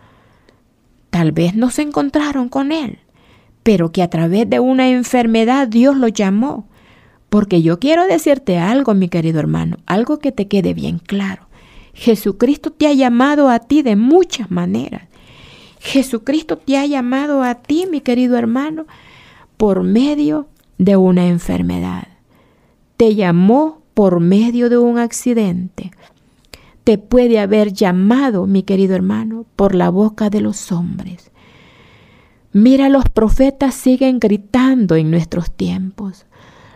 tal 1.09 1.31
vez 1.31 1.55
no 1.55 1.71
se 1.71 1.81
encontraron 1.81 2.49
con 2.49 2.71
Él, 2.71 2.99
pero 3.63 3.91
que 3.91 4.03
a 4.03 4.11
través 4.11 4.47
de 4.47 4.59
una 4.59 4.89
enfermedad 4.89 5.67
Dios 5.67 5.97
lo 5.97 6.07
llamó. 6.07 6.67
Porque 7.29 7.63
yo 7.63 7.79
quiero 7.79 8.05
decirte 8.05 8.59
algo, 8.59 8.93
mi 8.93 9.09
querido 9.09 9.39
hermano, 9.39 9.77
algo 9.87 10.19
que 10.19 10.31
te 10.31 10.47
quede 10.47 10.75
bien 10.75 10.99
claro. 10.99 11.47
Jesucristo 11.93 12.71
te 12.71 12.87
ha 12.87 12.93
llamado 12.93 13.49
a 13.49 13.59
ti 13.59 13.81
de 13.81 13.95
muchas 13.95 14.51
maneras. 14.51 15.03
Jesucristo 15.79 16.57
te 16.57 16.77
ha 16.77 16.85
llamado 16.85 17.43
a 17.43 17.55
ti, 17.55 17.87
mi 17.89 18.01
querido 18.01 18.37
hermano, 18.37 18.85
por 19.57 19.83
medio 19.83 20.47
de 20.77 20.97
una 20.97 21.27
enfermedad. 21.27 22.07
Te 22.97 23.15
llamó 23.15 23.81
por 23.93 24.19
medio 24.19 24.69
de 24.69 24.77
un 24.77 24.97
accidente. 24.97 25.91
Te 26.83 26.97
puede 26.97 27.39
haber 27.39 27.71
llamado, 27.71 28.47
mi 28.47 28.63
querido 28.63 28.95
hermano, 28.95 29.45
por 29.55 29.75
la 29.75 29.89
boca 29.89 30.29
de 30.29 30.41
los 30.41 30.71
hombres. 30.71 31.31
Mira, 32.51 32.89
los 32.89 33.09
profetas 33.09 33.73
siguen 33.73 34.19
gritando 34.19 34.95
en 34.95 35.09
nuestros 35.09 35.51
tiempos. 35.51 36.25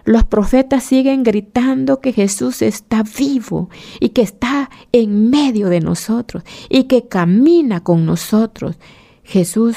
Los 0.08 0.24
profetas 0.24 0.86
siguen 0.86 1.24
gritando 1.24 2.00
que 2.00 2.14
Jesús 2.14 2.62
está 2.62 3.04
vivo 3.04 3.70
y 4.00 4.10
que 4.10 4.22
está 4.22 4.70
en 4.94 5.30
medio 5.30 5.68
de 5.68 5.82
nosotros 5.82 6.44
y 6.70 6.86
que 6.86 7.10
camina 7.10 7.82
con 7.82 8.06
nosotros. 8.06 8.78
Jesús 9.24 9.76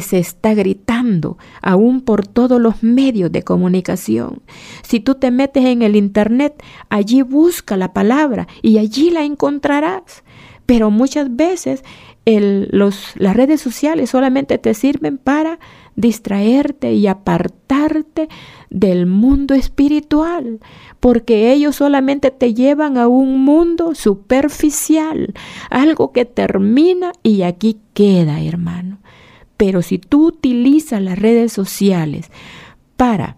se 0.00 0.18
está 0.18 0.54
gritando 0.54 1.38
aún 1.62 2.00
por 2.00 2.26
todos 2.26 2.60
los 2.60 2.82
medios 2.82 3.30
de 3.30 3.44
comunicación. 3.44 4.42
Si 4.82 4.98
tú 4.98 5.14
te 5.14 5.30
metes 5.30 5.64
en 5.64 5.82
el 5.82 5.94
Internet, 5.94 6.60
allí 6.88 7.22
busca 7.22 7.76
la 7.76 7.92
palabra 7.92 8.48
y 8.62 8.78
allí 8.78 9.10
la 9.10 9.22
encontrarás. 9.22 10.24
Pero 10.66 10.90
muchas 10.90 11.36
veces 11.36 11.84
las 12.26 13.36
redes 13.36 13.60
sociales 13.60 14.10
solamente 14.10 14.58
te 14.58 14.74
sirven 14.74 15.18
para 15.18 15.60
distraerte 15.98 16.92
y 16.92 17.08
apartarte 17.08 18.28
del 18.70 19.06
mundo 19.06 19.54
espiritual, 19.54 20.60
porque 21.00 21.52
ellos 21.52 21.76
solamente 21.76 22.30
te 22.30 22.54
llevan 22.54 22.96
a 22.96 23.08
un 23.08 23.44
mundo 23.44 23.96
superficial, 23.96 25.34
algo 25.70 26.12
que 26.12 26.24
termina 26.24 27.12
y 27.24 27.42
aquí 27.42 27.78
queda, 27.94 28.40
hermano. 28.40 28.98
Pero 29.56 29.82
si 29.82 29.98
tú 29.98 30.28
utilizas 30.28 31.02
las 31.02 31.18
redes 31.18 31.52
sociales 31.52 32.30
para 32.96 33.36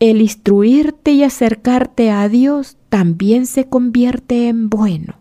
el 0.00 0.22
instruirte 0.22 1.12
y 1.12 1.24
acercarte 1.24 2.10
a 2.10 2.26
Dios, 2.30 2.78
también 2.88 3.44
se 3.44 3.68
convierte 3.68 4.48
en 4.48 4.70
bueno 4.70 5.16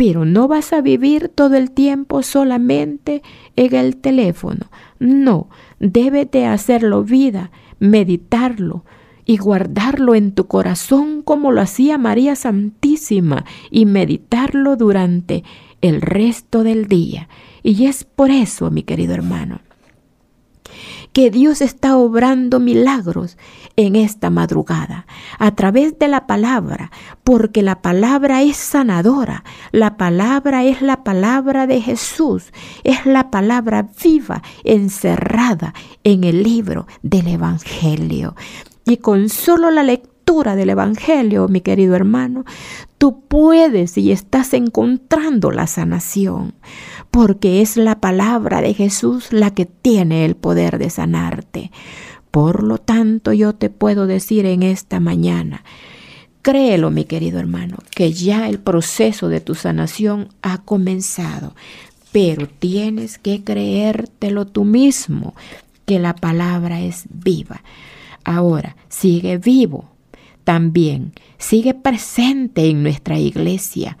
pero 0.00 0.24
no 0.24 0.48
vas 0.48 0.72
a 0.72 0.80
vivir 0.80 1.28
todo 1.28 1.56
el 1.56 1.72
tiempo 1.72 2.22
solamente 2.22 3.22
en 3.54 3.74
el 3.74 3.98
teléfono. 3.98 4.70
No, 4.98 5.50
debes 5.78 6.30
de 6.30 6.46
hacerlo 6.46 7.04
vida, 7.04 7.50
meditarlo 7.80 8.86
y 9.26 9.36
guardarlo 9.36 10.14
en 10.14 10.32
tu 10.32 10.46
corazón 10.46 11.20
como 11.20 11.52
lo 11.52 11.60
hacía 11.60 11.98
María 11.98 12.34
Santísima 12.34 13.44
y 13.70 13.84
meditarlo 13.84 14.76
durante 14.76 15.44
el 15.82 16.00
resto 16.00 16.64
del 16.64 16.86
día. 16.86 17.28
Y 17.62 17.84
es 17.84 18.04
por 18.04 18.30
eso, 18.30 18.70
mi 18.70 18.84
querido 18.84 19.12
hermano, 19.12 19.60
que 21.12 21.30
Dios 21.30 21.60
está 21.60 21.96
obrando 21.96 22.60
milagros 22.60 23.36
en 23.76 23.96
esta 23.96 24.30
madrugada 24.30 25.06
a 25.38 25.54
través 25.54 25.98
de 25.98 26.08
la 26.08 26.26
palabra, 26.26 26.90
porque 27.24 27.62
la 27.62 27.82
palabra 27.82 28.42
es 28.42 28.56
sanadora, 28.56 29.44
la 29.72 29.96
palabra 29.96 30.64
es 30.64 30.82
la 30.82 31.02
palabra 31.02 31.66
de 31.66 31.80
Jesús, 31.80 32.52
es 32.84 33.06
la 33.06 33.30
palabra 33.30 33.88
viva 34.02 34.42
encerrada 34.64 35.74
en 36.04 36.24
el 36.24 36.42
libro 36.42 36.86
del 37.02 37.28
Evangelio. 37.28 38.36
Y 38.84 38.98
con 38.98 39.28
solo 39.28 39.70
la 39.70 39.82
lectura 39.82 40.56
del 40.56 40.70
Evangelio, 40.70 41.48
mi 41.48 41.60
querido 41.60 41.96
hermano, 41.96 42.44
tú 42.98 43.24
puedes 43.26 43.96
y 43.98 44.12
estás 44.12 44.54
encontrando 44.54 45.50
la 45.50 45.66
sanación 45.66 46.54
porque 47.10 47.60
es 47.60 47.76
la 47.76 48.00
palabra 48.00 48.60
de 48.60 48.74
Jesús 48.74 49.32
la 49.32 49.52
que 49.52 49.66
tiene 49.66 50.24
el 50.24 50.36
poder 50.36 50.78
de 50.78 50.90
sanarte. 50.90 51.70
Por 52.30 52.62
lo 52.62 52.78
tanto, 52.78 53.32
yo 53.32 53.54
te 53.54 53.70
puedo 53.70 54.06
decir 54.06 54.46
en 54.46 54.62
esta 54.62 55.00
mañana, 55.00 55.64
créelo 56.42 56.90
mi 56.90 57.04
querido 57.04 57.40
hermano, 57.40 57.78
que 57.90 58.12
ya 58.12 58.48
el 58.48 58.60
proceso 58.60 59.28
de 59.28 59.40
tu 59.40 59.56
sanación 59.56 60.28
ha 60.42 60.58
comenzado, 60.58 61.54
pero 62.12 62.48
tienes 62.48 63.18
que 63.18 63.42
creértelo 63.42 64.46
tú 64.46 64.64
mismo, 64.64 65.34
que 65.86 65.98
la 65.98 66.14
palabra 66.14 66.80
es 66.80 67.04
viva. 67.10 67.62
Ahora, 68.22 68.76
sigue 68.88 69.38
vivo 69.38 69.90
también, 70.44 71.12
sigue 71.38 71.74
presente 71.74 72.68
en 72.68 72.84
nuestra 72.84 73.18
iglesia 73.18 73.98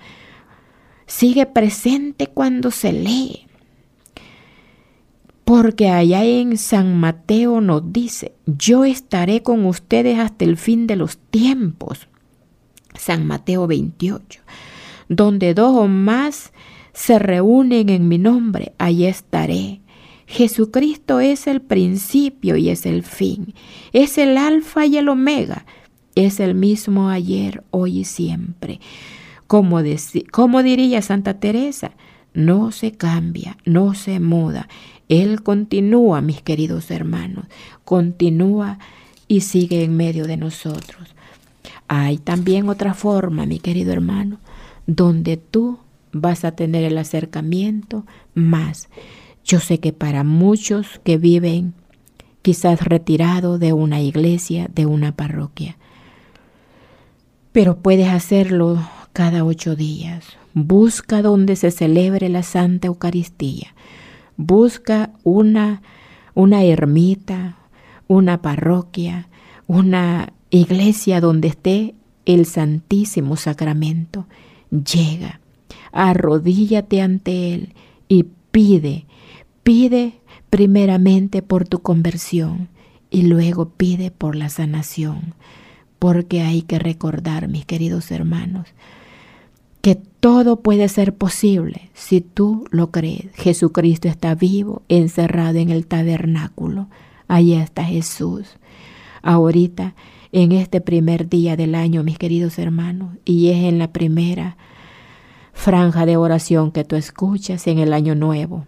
sigue 1.10 1.44
presente 1.44 2.28
cuando 2.28 2.70
se 2.70 2.92
lee. 2.92 3.46
Porque 5.44 5.88
allá 5.88 6.24
en 6.24 6.56
San 6.56 6.98
Mateo 6.98 7.60
nos 7.60 7.92
dice, 7.92 8.32
yo 8.46 8.84
estaré 8.84 9.42
con 9.42 9.66
ustedes 9.66 10.20
hasta 10.20 10.44
el 10.44 10.56
fin 10.56 10.86
de 10.86 10.94
los 10.94 11.18
tiempos. 11.18 12.06
San 12.94 13.26
Mateo 13.26 13.66
28, 13.66 14.40
donde 15.08 15.52
dos 15.52 15.76
o 15.76 15.88
más 15.88 16.52
se 16.92 17.18
reúnen 17.18 17.88
en 17.88 18.06
mi 18.06 18.18
nombre, 18.18 18.72
allí 18.78 19.06
estaré. 19.06 19.80
Jesucristo 20.26 21.18
es 21.18 21.48
el 21.48 21.60
principio 21.60 22.54
y 22.54 22.68
es 22.68 22.86
el 22.86 23.02
fin, 23.02 23.54
es 23.92 24.16
el 24.16 24.38
alfa 24.38 24.86
y 24.86 24.96
el 24.98 25.08
omega, 25.08 25.66
es 26.14 26.38
el 26.38 26.54
mismo 26.54 27.08
ayer, 27.08 27.64
hoy 27.70 28.00
y 28.00 28.04
siempre. 28.04 28.78
Como, 29.50 30.62
diría 30.62 31.02
Santa 31.02 31.40
Teresa, 31.40 31.90
no 32.34 32.70
se 32.70 32.92
cambia, 32.92 33.56
no 33.64 33.94
se 33.94 34.20
muda. 34.20 34.68
Él 35.08 35.42
continúa, 35.42 36.20
mis 36.20 36.40
queridos 36.40 36.92
hermanos, 36.92 37.46
continúa 37.84 38.78
y 39.26 39.40
sigue 39.40 39.82
en 39.82 39.96
medio 39.96 40.28
de 40.28 40.36
nosotros. 40.36 41.16
Hay 41.88 42.18
también 42.18 42.68
otra 42.68 42.94
forma, 42.94 43.44
mi 43.44 43.58
querido 43.58 43.92
hermano, 43.92 44.38
donde 44.86 45.36
tú 45.36 45.80
vas 46.12 46.44
a 46.44 46.52
tener 46.52 46.84
el 46.84 46.96
acercamiento 46.96 48.06
más. 48.34 48.88
Yo 49.44 49.58
sé 49.58 49.80
que 49.80 49.92
para 49.92 50.22
muchos 50.22 51.00
que 51.02 51.18
viven 51.18 51.74
quizás 52.42 52.84
retirados 52.84 53.58
de 53.58 53.72
una 53.72 54.00
iglesia, 54.00 54.70
de 54.72 54.86
una 54.86 55.10
parroquia, 55.10 55.76
pero 57.50 57.78
puedes 57.78 58.10
hacerlo 58.10 58.78
cada 59.12 59.44
ocho 59.44 59.76
días. 59.76 60.36
Busca 60.54 61.22
donde 61.22 61.56
se 61.56 61.70
celebre 61.70 62.28
la 62.28 62.42
Santa 62.42 62.88
Eucaristía. 62.88 63.74
Busca 64.36 65.12
una, 65.22 65.82
una 66.34 66.64
ermita, 66.64 67.56
una 68.08 68.42
parroquia, 68.42 69.28
una 69.66 70.32
iglesia 70.50 71.20
donde 71.20 71.48
esté 71.48 71.94
el 72.24 72.46
Santísimo 72.46 73.36
Sacramento. 73.36 74.26
Llega, 74.70 75.40
arrodíllate 75.92 77.00
ante 77.02 77.54
Él 77.54 77.74
y 78.08 78.24
pide, 78.50 79.06
pide 79.62 80.20
primeramente 80.50 81.42
por 81.42 81.68
tu 81.68 81.80
conversión 81.80 82.68
y 83.10 83.22
luego 83.22 83.70
pide 83.70 84.10
por 84.10 84.36
la 84.36 84.48
sanación, 84.48 85.34
porque 85.98 86.42
hay 86.42 86.62
que 86.62 86.78
recordar, 86.78 87.48
mis 87.48 87.66
queridos 87.66 88.10
hermanos, 88.10 88.68
que 89.80 89.94
todo 89.94 90.60
puede 90.60 90.88
ser 90.88 91.14
posible 91.14 91.90
si 91.94 92.20
tú 92.20 92.64
lo 92.70 92.90
crees. 92.90 93.32
Jesucristo 93.34 94.08
está 94.08 94.34
vivo, 94.34 94.82
encerrado 94.88 95.58
en 95.58 95.70
el 95.70 95.86
tabernáculo. 95.86 96.88
Allí 97.28 97.54
está 97.54 97.84
Jesús. 97.84 98.56
Ahorita, 99.22 99.94
en 100.32 100.52
este 100.52 100.80
primer 100.80 101.28
día 101.28 101.56
del 101.56 101.74
año, 101.74 102.02
mis 102.02 102.18
queridos 102.18 102.58
hermanos, 102.58 103.16
y 103.24 103.48
es 103.48 103.64
en 103.64 103.78
la 103.78 103.92
primera 103.92 104.56
franja 105.52 106.06
de 106.06 106.16
oración 106.16 106.70
que 106.70 106.84
tú 106.84 106.96
escuchas 106.96 107.66
en 107.66 107.78
el 107.78 107.92
año 107.92 108.14
nuevo. 108.14 108.66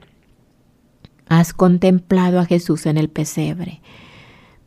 Has 1.28 1.52
contemplado 1.52 2.40
a 2.40 2.46
Jesús 2.46 2.86
en 2.86 2.98
el 2.98 3.08
pesebre, 3.08 3.80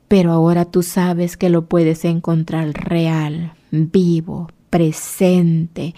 pero 0.08 0.32
ahora 0.32 0.66
tú 0.66 0.84
sabes 0.84 1.38
que 1.38 1.50
lo 1.50 1.66
puedes 1.66 2.06
encontrar 2.06 2.72
real, 2.74 3.54
vivo, 3.72 4.50
presente 4.70 5.94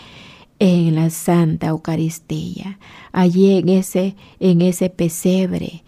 en 0.59 0.95
la 0.95 1.09
Santa 1.09 1.67
Eucaristía, 1.67 2.79
allí 3.11 3.57
en 3.57 3.69
ese, 3.69 4.15
en 4.39 4.61
ese 4.61 4.89
pesebre 4.89 5.83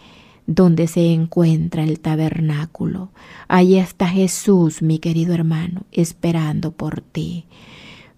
donde 0.45 0.87
se 0.87 1.13
encuentra 1.13 1.83
el 1.83 1.99
tabernáculo. 1.99 3.09
Ahí 3.47 3.77
está 3.77 4.07
Jesús, 4.07 4.81
mi 4.81 4.97
querido 4.99 5.33
hermano, 5.33 5.83
esperando 5.91 6.71
por 6.71 7.01
ti. 7.01 7.45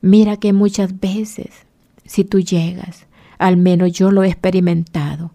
Mira 0.02 0.38
que 0.38 0.54
muchas 0.54 1.00
veces, 1.00 1.50
si 2.06 2.24
tú 2.24 2.40
llegas, 2.40 3.06
al 3.38 3.58
menos 3.58 3.92
yo 3.92 4.12
lo 4.12 4.24
he 4.24 4.28
experimentado, 4.28 5.32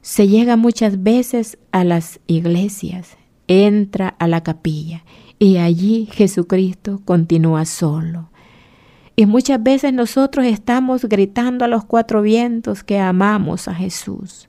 se 0.00 0.28
llega 0.28 0.56
muchas 0.56 1.02
veces 1.02 1.58
a 1.72 1.84
las 1.84 2.20
iglesias, 2.26 3.16
entra 3.48 4.08
a 4.08 4.26
la 4.26 4.42
capilla 4.42 5.04
y 5.38 5.58
allí 5.58 6.08
Jesucristo 6.12 7.00
continúa 7.04 7.64
solo. 7.64 8.30
Y 9.16 9.26
muchas 9.26 9.62
veces 9.62 9.92
nosotros 9.92 10.44
estamos 10.46 11.04
gritando 11.04 11.64
a 11.64 11.68
los 11.68 11.84
cuatro 11.84 12.22
vientos 12.22 12.82
que 12.82 12.98
amamos 12.98 13.68
a 13.68 13.74
Jesús, 13.74 14.48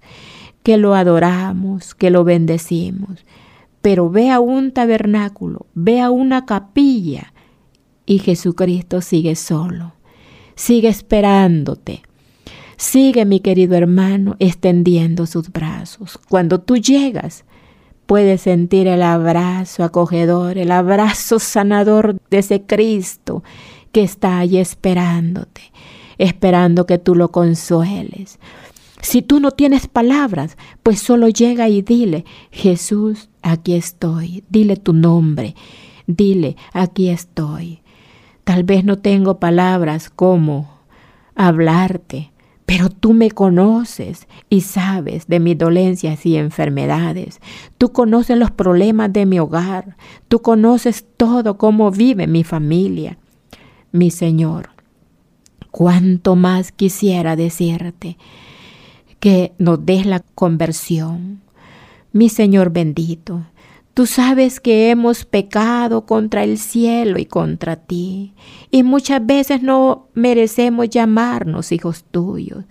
que 0.63 0.77
lo 0.77 0.95
adoramos, 0.95 1.93
que 1.93 2.09
lo 2.09 2.23
bendecimos. 2.23 3.25
Pero 3.81 4.09
ve 4.09 4.31
a 4.31 4.39
un 4.39 4.71
tabernáculo, 4.71 5.67
ve 5.75 6.01
a 6.01 6.09
una 6.09 6.45
capilla 6.45 7.33
y 8.07 8.19
Jesucristo 8.19 9.01
sigue 9.01 9.35
solo, 9.35 9.93
sigue 10.55 10.87
esperándote. 10.87 12.01
Sigue, 12.77 13.23
mi 13.23 13.39
querido 13.39 13.75
hermano, 13.75 14.35
extendiendo 14.39 15.27
sus 15.27 15.49
brazos. 15.49 16.19
Cuando 16.27 16.59
tú 16.59 16.75
llegas, 16.75 17.45
puedes 18.05 18.41
sentir 18.41 18.87
el 18.87 19.01
abrazo 19.01 19.83
acogedor, 19.83 20.57
el 20.57 20.71
abrazo 20.71 21.39
sanador 21.39 22.17
de 22.29 22.39
ese 22.39 22.63
Cristo 22.63 23.43
que 23.95 24.03
está 24.03 24.39
allí 24.39 24.57
esperándote, 24.57 25.71
esperando 26.17 26.85
que 26.85 26.97
tú 26.97 27.15
lo 27.15 27.31
consueles. 27.31 28.39
Si 28.99 29.21
tú 29.21 29.39
no 29.39 29.51
tienes 29.51 29.87
palabras, 29.87 30.57
pues 30.83 30.99
solo 30.99 31.29
llega 31.29 31.69
y 31.69 31.81
dile, 31.81 32.25
Jesús, 32.51 33.29
aquí 33.41 33.73
estoy. 33.73 34.43
Dile 34.49 34.75
tu 34.75 34.91
nombre. 34.91 35.55
Dile, 36.07 36.57
aquí 36.73 37.07
estoy. 37.07 37.79
Tal 38.43 38.65
vez 38.65 38.83
no 38.83 38.97
tengo 38.97 39.39
palabras 39.39 40.09
como 40.09 40.69
hablarte, 41.33 42.33
pero 42.65 42.89
tú 42.89 43.13
me 43.13 43.31
conoces 43.31 44.27
y 44.49 44.59
sabes 44.59 45.27
de 45.27 45.39
mis 45.39 45.57
dolencias 45.57 46.25
y 46.25 46.35
enfermedades. 46.35 47.39
Tú 47.77 47.93
conoces 47.93 48.37
los 48.37 48.51
problemas 48.51 49.13
de 49.13 49.25
mi 49.25 49.39
hogar. 49.39 49.95
Tú 50.27 50.41
conoces 50.41 51.05
todo 51.15 51.57
cómo 51.57 51.91
vive 51.91 52.27
mi 52.27 52.43
familia 52.43 53.17
mi 53.95 54.11
Señor. 54.11 54.69
Cuánto 55.71 56.35
más 56.35 56.71
quisiera 56.71 57.35
decirte 57.35 58.17
que 59.19 59.53
nos 59.57 59.85
des 59.85 60.05
la 60.05 60.19
conversión. 60.19 61.41
Mi 62.11 62.29
Señor 62.29 62.71
bendito, 62.71 63.45
tú 63.93 64.05
sabes 64.05 64.59
que 64.59 64.89
hemos 64.89 65.25
pecado 65.25 66.05
contra 66.05 66.43
el 66.43 66.57
cielo 66.57 67.19
y 67.19 67.25
contra 67.25 67.75
ti, 67.75 68.33
y 68.71 68.83
muchas 68.83 69.25
veces 69.25 69.63
no 69.63 70.07
merecemos 70.13 70.89
llamarnos 70.89 71.71
hijos 71.71 72.05
tuyos, 72.09 72.63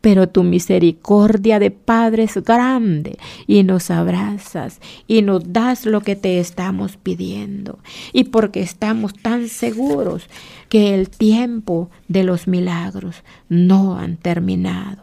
pero 0.00 0.28
tu 0.28 0.44
misericordia 0.44 1.58
de 1.58 1.70
Padre 1.70 2.24
es 2.24 2.42
grande 2.44 3.18
y 3.46 3.62
nos 3.64 3.90
abrazas 3.90 4.80
y 5.06 5.22
nos 5.22 5.52
das 5.52 5.86
lo 5.86 6.02
que 6.02 6.16
te 6.16 6.38
estamos 6.38 6.96
pidiendo. 6.96 7.78
Y 8.12 8.24
porque 8.24 8.60
estamos 8.60 9.14
tan 9.14 9.48
seguros 9.48 10.28
que 10.68 10.94
el 10.94 11.10
tiempo 11.10 11.90
de 12.06 12.24
los 12.24 12.46
milagros 12.46 13.22
no 13.48 13.98
han 13.98 14.16
terminado. 14.16 15.02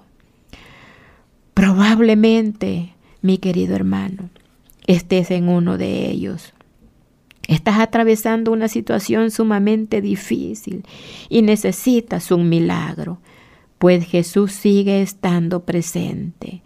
Probablemente, 1.54 2.94
mi 3.22 3.38
querido 3.38 3.76
hermano, 3.76 4.30
estés 4.88 5.32
en 5.32 5.50
uno 5.50 5.78
de 5.78 6.10
ellos. 6.10 6.54
Estás 7.48 7.80
atravesando 7.80 8.52
una 8.52 8.68
situación 8.68 9.30
sumamente 9.30 10.02
difícil 10.02 10.84
y 11.30 11.44
necesitas 11.44 12.32
un 12.32 12.50
milagro 12.50 13.20
pues 13.78 14.06
Jesús 14.06 14.52
sigue 14.52 15.02
estando 15.02 15.66
presente. 15.66 16.62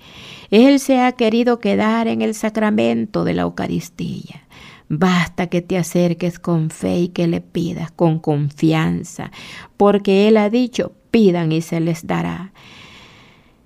Él 0.51 0.79
se 0.79 0.99
ha 0.99 1.11
querido 1.13 1.59
quedar 1.59 2.07
en 2.07 2.21
el 2.21 2.33
sacramento 2.33 3.23
de 3.23 3.33
la 3.33 3.43
Eucaristía. 3.43 4.43
Basta 4.87 5.47
que 5.47 5.61
te 5.61 5.77
acerques 5.77 6.39
con 6.39 6.71
fe 6.71 6.99
y 7.01 7.07
que 7.09 7.27
le 7.27 7.41
pidas 7.41 7.91
con 7.91 8.19
confianza, 8.19 9.31
porque 9.77 10.27
Él 10.27 10.37
ha 10.37 10.49
dicho, 10.49 10.93
pidan 11.11 11.51
y 11.51 11.61
se 11.61 11.79
les 11.79 12.07
dará. 12.07 12.53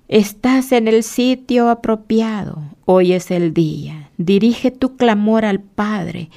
Estás 0.08 0.72
en 0.72 0.86
el 0.86 1.02
sitio 1.02 1.70
apropiado, 1.70 2.62
hoy 2.84 3.14
es 3.14 3.30
el 3.30 3.54
día. 3.54 4.10
Dirige 4.18 4.70
tu 4.70 4.96
clamor 4.96 5.46
al 5.46 5.60
Padre 5.60 6.28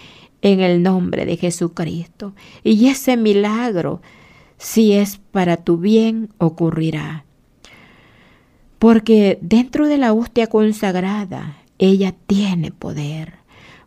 en 0.41 0.62
el 0.62 0.82
nombre 0.84 1.26
de 1.26 1.36
Jesucristo, 1.36 2.34
y 2.63 2.88
ese 2.88 3.17
milagro 3.17 4.02
si 4.58 4.93
es 4.93 5.17
para 5.32 5.58
tu 5.58 5.78
bien, 5.78 6.30
ocurrirá. 6.38 7.26
Porque 8.80 9.39
dentro 9.41 9.88
de 9.88 9.98
la 9.98 10.13
hostia 10.13 10.48
consagrada, 10.48 11.58
ella 11.80 12.13
tiene 12.26 12.72
poder, 12.72 13.36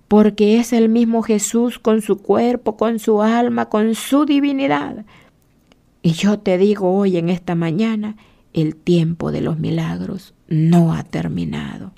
porque 0.08 0.58
es 0.58 0.72
el 0.72 0.88
mismo 0.88 1.22
Jesús 1.22 1.78
con 1.78 2.02
su 2.02 2.18
cuerpo, 2.18 2.76
con 2.76 2.98
su 2.98 3.22
alma, 3.22 3.66
con 3.66 3.94
su 3.94 4.24
divinidad. 4.24 5.04
Y 6.02 6.12
yo 6.12 6.38
te 6.38 6.56
digo 6.56 6.92
hoy 6.96 7.16
en 7.16 7.28
esta 7.28 7.54
mañana, 7.54 8.16
el 8.52 8.74
tiempo 8.74 9.30
de 9.30 9.42
los 9.42 9.58
milagros 9.58 10.34
no 10.48 10.92
ha 10.92 11.04
terminado. 11.04 11.92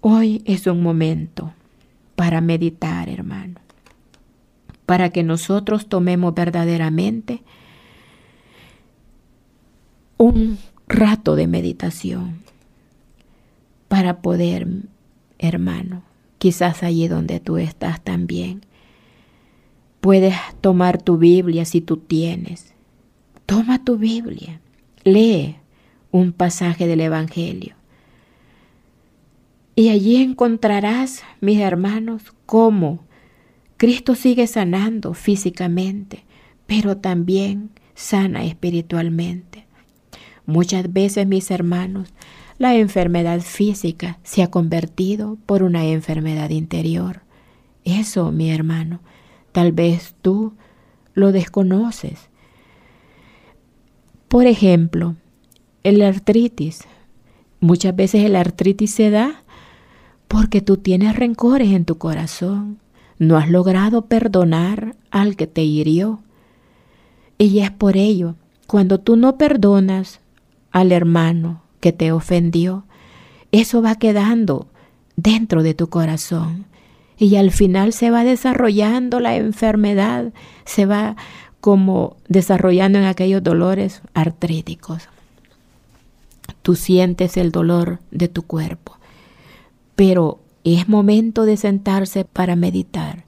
Hoy 0.00 0.42
es 0.44 0.66
un 0.66 0.82
momento 0.82 1.54
para 2.14 2.40
meditar, 2.40 3.08
hermano 3.08 3.65
para 4.86 5.10
que 5.10 5.24
nosotros 5.24 5.88
tomemos 5.88 6.34
verdaderamente 6.34 7.42
un 10.16 10.58
rato 10.88 11.36
de 11.36 11.46
meditación 11.46 12.40
para 13.88 14.22
poder, 14.22 14.66
hermano, 15.38 16.02
quizás 16.38 16.82
allí 16.82 17.08
donde 17.08 17.40
tú 17.40 17.58
estás 17.58 18.00
también, 18.00 18.62
puedes 20.00 20.36
tomar 20.60 21.02
tu 21.02 21.18
Biblia 21.18 21.64
si 21.64 21.80
tú 21.80 21.96
tienes. 21.96 22.74
Toma 23.44 23.84
tu 23.84 23.98
Biblia, 23.98 24.60
lee 25.04 25.56
un 26.10 26.32
pasaje 26.32 26.86
del 26.86 27.00
Evangelio. 27.00 27.74
Y 29.74 29.90
allí 29.90 30.16
encontrarás, 30.16 31.22
mis 31.40 31.58
hermanos, 31.58 32.22
cómo 32.46 33.00
Cristo 33.76 34.14
sigue 34.14 34.46
sanando 34.46 35.12
físicamente, 35.14 36.24
pero 36.66 36.96
también 36.96 37.70
sana 37.94 38.44
espiritualmente. 38.44 39.66
Muchas 40.46 40.92
veces, 40.92 41.26
mis 41.26 41.50
hermanos, 41.50 42.14
la 42.58 42.74
enfermedad 42.74 43.40
física 43.40 44.18
se 44.22 44.42
ha 44.42 44.50
convertido 44.50 45.36
por 45.44 45.62
una 45.62 45.84
enfermedad 45.84 46.50
interior. 46.50 47.22
Eso, 47.84 48.32
mi 48.32 48.50
hermano, 48.50 49.00
tal 49.52 49.72
vez 49.72 50.14
tú 50.22 50.54
lo 51.14 51.32
desconoces. 51.32 52.30
Por 54.28 54.46
ejemplo, 54.46 55.16
el 55.82 56.02
artritis. 56.02 56.80
Muchas 57.60 57.94
veces 57.94 58.24
el 58.24 58.36
artritis 58.36 58.92
se 58.92 59.10
da 59.10 59.44
porque 60.28 60.60
tú 60.60 60.78
tienes 60.78 61.16
rencores 61.16 61.72
en 61.72 61.84
tu 61.84 61.98
corazón, 61.98 62.78
no 63.18 63.36
has 63.36 63.48
logrado 63.48 64.06
perdonar 64.06 64.96
al 65.10 65.36
que 65.36 65.46
te 65.46 65.62
hirió. 65.62 66.20
Y 67.38 67.60
es 67.60 67.70
por 67.70 67.96
ello, 67.96 68.34
cuando 68.66 68.98
tú 68.98 69.16
no 69.16 69.36
perdonas 69.36 70.20
al 70.70 70.92
hermano 70.92 71.62
que 71.80 71.92
te 71.92 72.12
ofendió, 72.12 72.84
eso 73.52 73.82
va 73.82 73.96
quedando 73.96 74.68
dentro 75.16 75.62
de 75.62 75.74
tu 75.74 75.88
corazón. 75.88 76.66
Y 77.18 77.36
al 77.36 77.50
final 77.50 77.92
se 77.92 78.10
va 78.10 78.24
desarrollando 78.24 79.20
la 79.20 79.36
enfermedad, 79.36 80.32
se 80.64 80.84
va 80.84 81.16
como 81.60 82.16
desarrollando 82.28 82.98
en 82.98 83.04
aquellos 83.04 83.42
dolores 83.42 84.02
artríticos. 84.12 85.08
Tú 86.62 86.74
sientes 86.74 87.36
el 87.36 87.52
dolor 87.52 88.00
de 88.10 88.28
tu 88.28 88.42
cuerpo, 88.42 88.98
pero 89.94 90.40
es 90.74 90.88
momento 90.88 91.44
de 91.44 91.56
sentarse 91.56 92.24
para 92.24 92.56
meditar. 92.56 93.24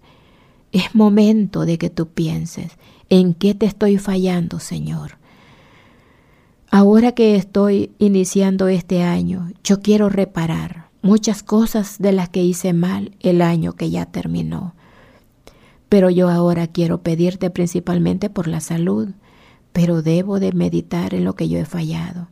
Es 0.73 0.95
momento 0.97 1.67
de 1.67 1.79
que 1.79 1.89
tú 1.89 2.09
pienses 2.09 2.73
en 3.11 3.33
qué 3.33 3.55
te 3.55 3.65
estoy 3.65 3.97
fallando, 3.97 4.59
Señor. 4.59 5.19
Ahora 6.69 7.13
que 7.13 7.37
estoy 7.37 7.93
iniciando 8.01 8.67
este 8.67 9.05
año, 9.05 9.53
yo 9.63 9.81
quiero 9.81 10.09
reparar 10.09 10.89
muchas 11.01 11.45
cosas 11.45 11.99
de 12.01 12.11
las 12.11 12.29
que 12.29 12.43
hice 12.43 12.73
mal 12.73 13.13
el 13.21 13.41
año 13.41 13.75
que 13.75 13.89
ya 13.89 14.05
terminó. 14.05 14.75
Pero 15.89 16.11
yo 16.11 16.29
ahora 16.29 16.67
quiero 16.67 17.03
pedirte 17.03 17.51
principalmente 17.51 18.29
por 18.29 18.49
la 18.49 18.61
salud, 18.61 19.11
pero 19.73 20.03
debo 20.03 20.41
de 20.41 20.53
meditar 20.53 21.15
en 21.15 21.25
lo 21.25 21.37
que 21.37 21.49
yo 21.49 21.59
he 21.59 21.65
fallado. 21.65 22.29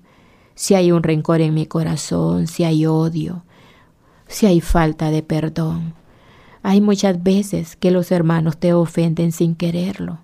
Si 0.57 0.75
hay 0.75 0.91
un 0.91 1.05
rencor 1.05 1.41
en 1.41 1.55
mi 1.55 1.67
corazón, 1.67 2.49
si 2.49 2.65
hay 2.65 2.87
odio, 2.87 3.46
si 4.29 4.47
hay 4.47 4.61
falta 4.61 5.11
de 5.11 5.23
perdón. 5.23 5.95
Hay 6.63 6.81
muchas 6.81 7.23
veces 7.23 7.77
que 7.77 7.91
los 7.91 8.11
hermanos 8.11 8.59
te 8.59 8.73
ofenden 8.73 9.33
sin 9.33 9.55
quererlo. 9.55 10.19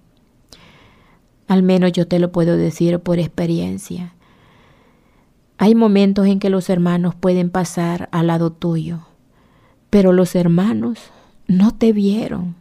Al 1.47 1.63
menos 1.63 1.93
yo 1.93 2.09
te 2.09 2.19
lo 2.19 2.33
puedo 2.33 2.57
decir 2.57 2.99
por 2.99 3.19
experiencia. 3.19 4.15
Hay 5.59 5.75
momentos 5.75 6.27
en 6.27 6.41
que 6.41 6.51
los 6.51 6.69
hermanos 6.71 7.15
pueden 7.15 7.51
pasar 7.51 8.09
al 8.11 8.27
lado 8.27 8.51
tuyo, 8.51 9.07
pero 9.91 10.13
los 10.13 10.35
hermanos 10.35 10.99
no 11.47 11.73
te 11.73 11.93
vieron. 11.93 12.57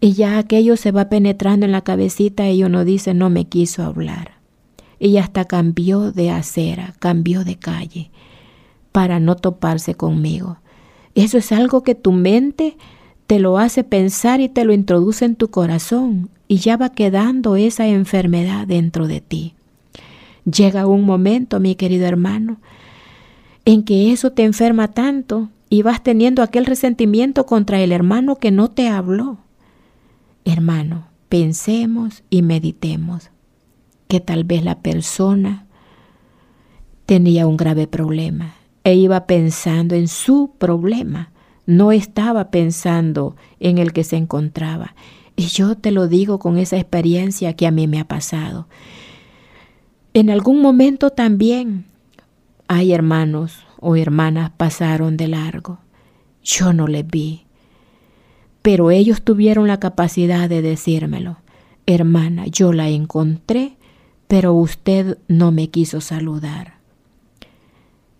Y 0.00 0.12
ya 0.12 0.38
aquello 0.38 0.76
se 0.76 0.92
va 0.92 1.08
penetrando 1.08 1.66
en 1.66 1.72
la 1.72 1.82
cabecita 1.82 2.50
y 2.50 2.64
uno 2.64 2.84
dice, 2.84 3.14
no 3.14 3.30
me 3.30 3.46
quiso 3.46 3.84
hablar. 3.84 4.32
Y 4.98 5.16
hasta 5.16 5.46
cambió 5.46 6.12
de 6.12 6.30
acera, 6.30 6.94
cambió 6.98 7.44
de 7.44 7.56
calle 7.56 8.09
para 8.92 9.20
no 9.20 9.36
toparse 9.36 9.94
conmigo. 9.94 10.58
Eso 11.14 11.38
es 11.38 11.52
algo 11.52 11.82
que 11.82 11.94
tu 11.94 12.12
mente 12.12 12.76
te 13.26 13.38
lo 13.38 13.58
hace 13.58 13.84
pensar 13.84 14.40
y 14.40 14.48
te 14.48 14.64
lo 14.64 14.72
introduce 14.72 15.24
en 15.24 15.36
tu 15.36 15.50
corazón 15.50 16.30
y 16.48 16.56
ya 16.56 16.76
va 16.76 16.90
quedando 16.90 17.56
esa 17.56 17.86
enfermedad 17.86 18.66
dentro 18.66 19.06
de 19.06 19.20
ti. 19.20 19.54
Llega 20.44 20.86
un 20.86 21.04
momento, 21.04 21.60
mi 21.60 21.74
querido 21.74 22.06
hermano, 22.06 22.58
en 23.64 23.84
que 23.84 24.12
eso 24.12 24.32
te 24.32 24.42
enferma 24.42 24.88
tanto 24.88 25.48
y 25.68 25.82
vas 25.82 26.02
teniendo 26.02 26.42
aquel 26.42 26.66
resentimiento 26.66 27.46
contra 27.46 27.80
el 27.80 27.92
hermano 27.92 28.36
que 28.36 28.50
no 28.50 28.68
te 28.68 28.88
habló. 28.88 29.38
Hermano, 30.44 31.06
pensemos 31.28 32.24
y 32.30 32.42
meditemos 32.42 33.30
que 34.08 34.18
tal 34.18 34.42
vez 34.42 34.64
la 34.64 34.80
persona 34.80 35.66
tenía 37.06 37.46
un 37.46 37.56
grave 37.56 37.86
problema 37.86 38.54
e 38.84 38.94
iba 38.94 39.26
pensando 39.26 39.94
en 39.94 40.08
su 40.08 40.52
problema, 40.58 41.30
no 41.66 41.92
estaba 41.92 42.50
pensando 42.50 43.36
en 43.60 43.78
el 43.78 43.92
que 43.92 44.04
se 44.04 44.16
encontraba. 44.16 44.94
Y 45.36 45.46
yo 45.46 45.76
te 45.76 45.90
lo 45.90 46.08
digo 46.08 46.38
con 46.38 46.58
esa 46.58 46.76
experiencia 46.76 47.54
que 47.54 47.66
a 47.66 47.70
mí 47.70 47.86
me 47.86 48.00
ha 48.00 48.08
pasado. 48.08 48.66
En 50.12 50.30
algún 50.30 50.60
momento 50.60 51.10
también 51.10 51.84
hay 52.68 52.92
hermanos 52.92 53.64
o 53.78 53.96
hermanas 53.96 54.50
pasaron 54.56 55.16
de 55.16 55.28
largo. 55.28 55.78
Yo 56.42 56.72
no 56.72 56.88
les 56.88 57.06
vi. 57.06 57.44
Pero 58.62 58.90
ellos 58.90 59.22
tuvieron 59.22 59.68
la 59.68 59.80
capacidad 59.80 60.48
de 60.48 60.62
decírmelo. 60.62 61.38
Hermana, 61.86 62.46
yo 62.46 62.72
la 62.72 62.88
encontré, 62.88 63.76
pero 64.28 64.52
usted 64.52 65.18
no 65.28 65.52
me 65.52 65.70
quiso 65.70 66.00
saludar. 66.00 66.79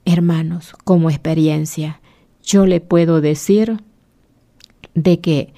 Hermanos, 0.05 0.75
como 0.85 1.11
experiencia, 1.11 2.01
yo 2.43 2.67
le 2.67 2.81
puedo 2.81 3.21
decir 3.21 3.83
de 4.95 5.21
que 5.21 5.53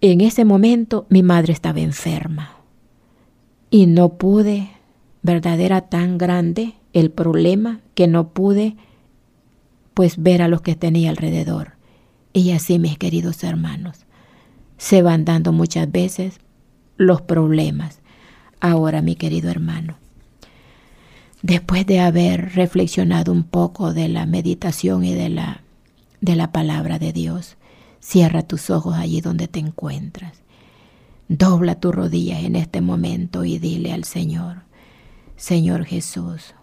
en 0.00 0.20
ese 0.20 0.44
momento 0.44 1.06
mi 1.10 1.22
madre 1.22 1.52
estaba 1.52 1.80
enferma 1.80 2.56
y 3.70 3.86
no 3.86 4.10
pude, 4.10 4.70
verdad 5.22 5.60
era 5.60 5.82
tan 5.82 6.18
grande 6.18 6.74
el 6.92 7.10
problema 7.10 7.80
que 7.94 8.06
no 8.06 8.28
pude 8.28 8.76
pues 9.94 10.22
ver 10.22 10.42
a 10.42 10.48
los 10.48 10.62
que 10.62 10.76
tenía 10.76 11.10
alrededor. 11.10 11.72
Y 12.32 12.52
así, 12.52 12.78
mis 12.78 12.96
queridos 12.96 13.42
hermanos, 13.44 14.06
se 14.78 15.02
van 15.02 15.24
dando 15.24 15.52
muchas 15.52 15.90
veces 15.90 16.40
los 16.96 17.20
problemas. 17.20 18.00
Ahora, 18.60 19.02
mi 19.02 19.16
querido 19.16 19.50
hermano, 19.50 19.96
después 21.42 21.86
de 21.86 22.00
haber 22.00 22.54
reflexionado 22.54 23.32
un 23.32 23.44
poco 23.44 23.92
de 23.92 24.08
la 24.08 24.26
meditación 24.26 25.04
y 25.04 25.14
de 25.14 25.28
la, 25.28 25.62
de 26.20 26.36
la 26.36 26.52
palabra 26.52 26.98
de 26.98 27.12
Dios, 27.12 27.56
cierra 28.00 28.42
tus 28.42 28.70
ojos 28.70 28.94
allí 28.96 29.20
donde 29.20 29.48
te 29.48 29.60
encuentras. 29.60 30.42
Dobla 31.28 31.76
tus 31.76 31.94
rodillas 31.94 32.42
en 32.44 32.56
este 32.56 32.80
momento 32.80 33.44
y 33.44 33.58
dile 33.58 33.92
al 33.92 34.04
Señor, 34.04 34.62
Señor 35.36 35.84
Jesús, 35.84 36.54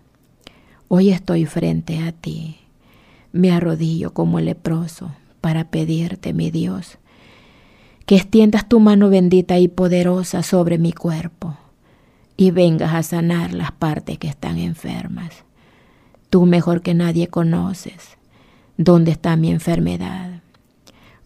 hoy 0.88 1.10
estoy 1.10 1.46
frente 1.46 2.00
a 2.00 2.12
ti. 2.12 2.58
Me 3.32 3.52
arrodillo 3.52 4.13
como 4.13 4.40
leproso 4.40 5.12
para 5.42 5.70
pedirte, 5.70 6.34
mi 6.34 6.52
Dios, 6.52 6.98
que 8.06 8.16
extiendas 8.16 8.70
tu 8.70 8.80
mano 8.80 9.10
bendita 9.10 9.58
y 9.58 9.68
poderosa 9.68 10.44
sobre 10.44 10.78
mi 10.78 10.92
cuerpo 10.92 11.58
y 12.38 12.52
vengas 12.52 12.93
a 12.93 13.04
sanar 13.04 13.54
las 13.54 13.71
partes 13.71 14.19
que 14.19 14.28
están 14.28 14.60
enfermas. 14.60 15.43
Tú 16.30 16.45
mejor 16.45 16.82
que 16.82 16.93
nadie 16.93 17.28
conoces 17.28 18.17
dónde 18.78 19.12
está 19.12 19.36
mi 19.36 19.52
enfermedad. 19.52 20.41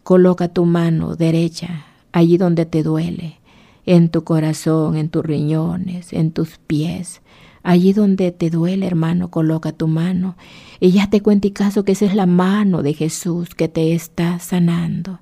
Coloca 0.03 0.47
tu 0.47 0.65
mano 0.65 1.15
derecha 1.15 1.85
allí 2.11 2.37
donde 2.37 2.65
te 2.65 2.81
duele, 2.81 3.39
en 3.85 4.09
tu 4.09 4.23
corazón, 4.23 4.95
en 4.95 5.09
tus 5.09 5.25
riñones, 5.25 6.13
en 6.13 6.31
tus 6.31 6.57
pies. 6.57 7.21
Allí 7.63 7.93
donde 7.93 8.31
te 8.31 8.49
duele, 8.49 8.87
hermano, 8.87 9.29
coloca 9.29 9.71
tu 9.71 9.87
mano 9.87 10.35
y 10.79 10.91
ya 10.91 11.09
te 11.09 11.21
cuenta 11.21 11.47
y 11.47 11.51
caso 11.51 11.83
que 11.83 11.91
esa 11.91 12.05
es 12.05 12.15
la 12.15 12.25
mano 12.25 12.81
de 12.81 12.93
Jesús 12.93 13.53
que 13.53 13.67
te 13.67 13.93
está 13.93 14.39
sanando. 14.39 15.19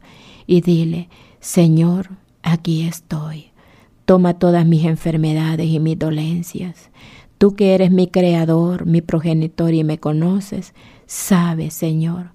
Y 0.48 0.62
dile, 0.62 1.10
Señor, 1.42 2.12
aquí 2.42 2.84
estoy. 2.84 3.52
Toma 4.10 4.34
todas 4.34 4.66
mis 4.66 4.86
enfermedades 4.86 5.68
y 5.68 5.80
mis 5.80 6.00
dolencias. 6.00 6.90
Tú 7.38 7.56
que 7.56 7.76
eres 7.76 7.92
mi 7.92 8.08
creador, 8.08 8.88
mi 8.88 9.02
progenitor 9.02 9.72
y 9.72 9.84
me 9.84 10.00
conoces, 10.00 10.74
sabes, 11.06 11.76
Señor, 11.76 12.32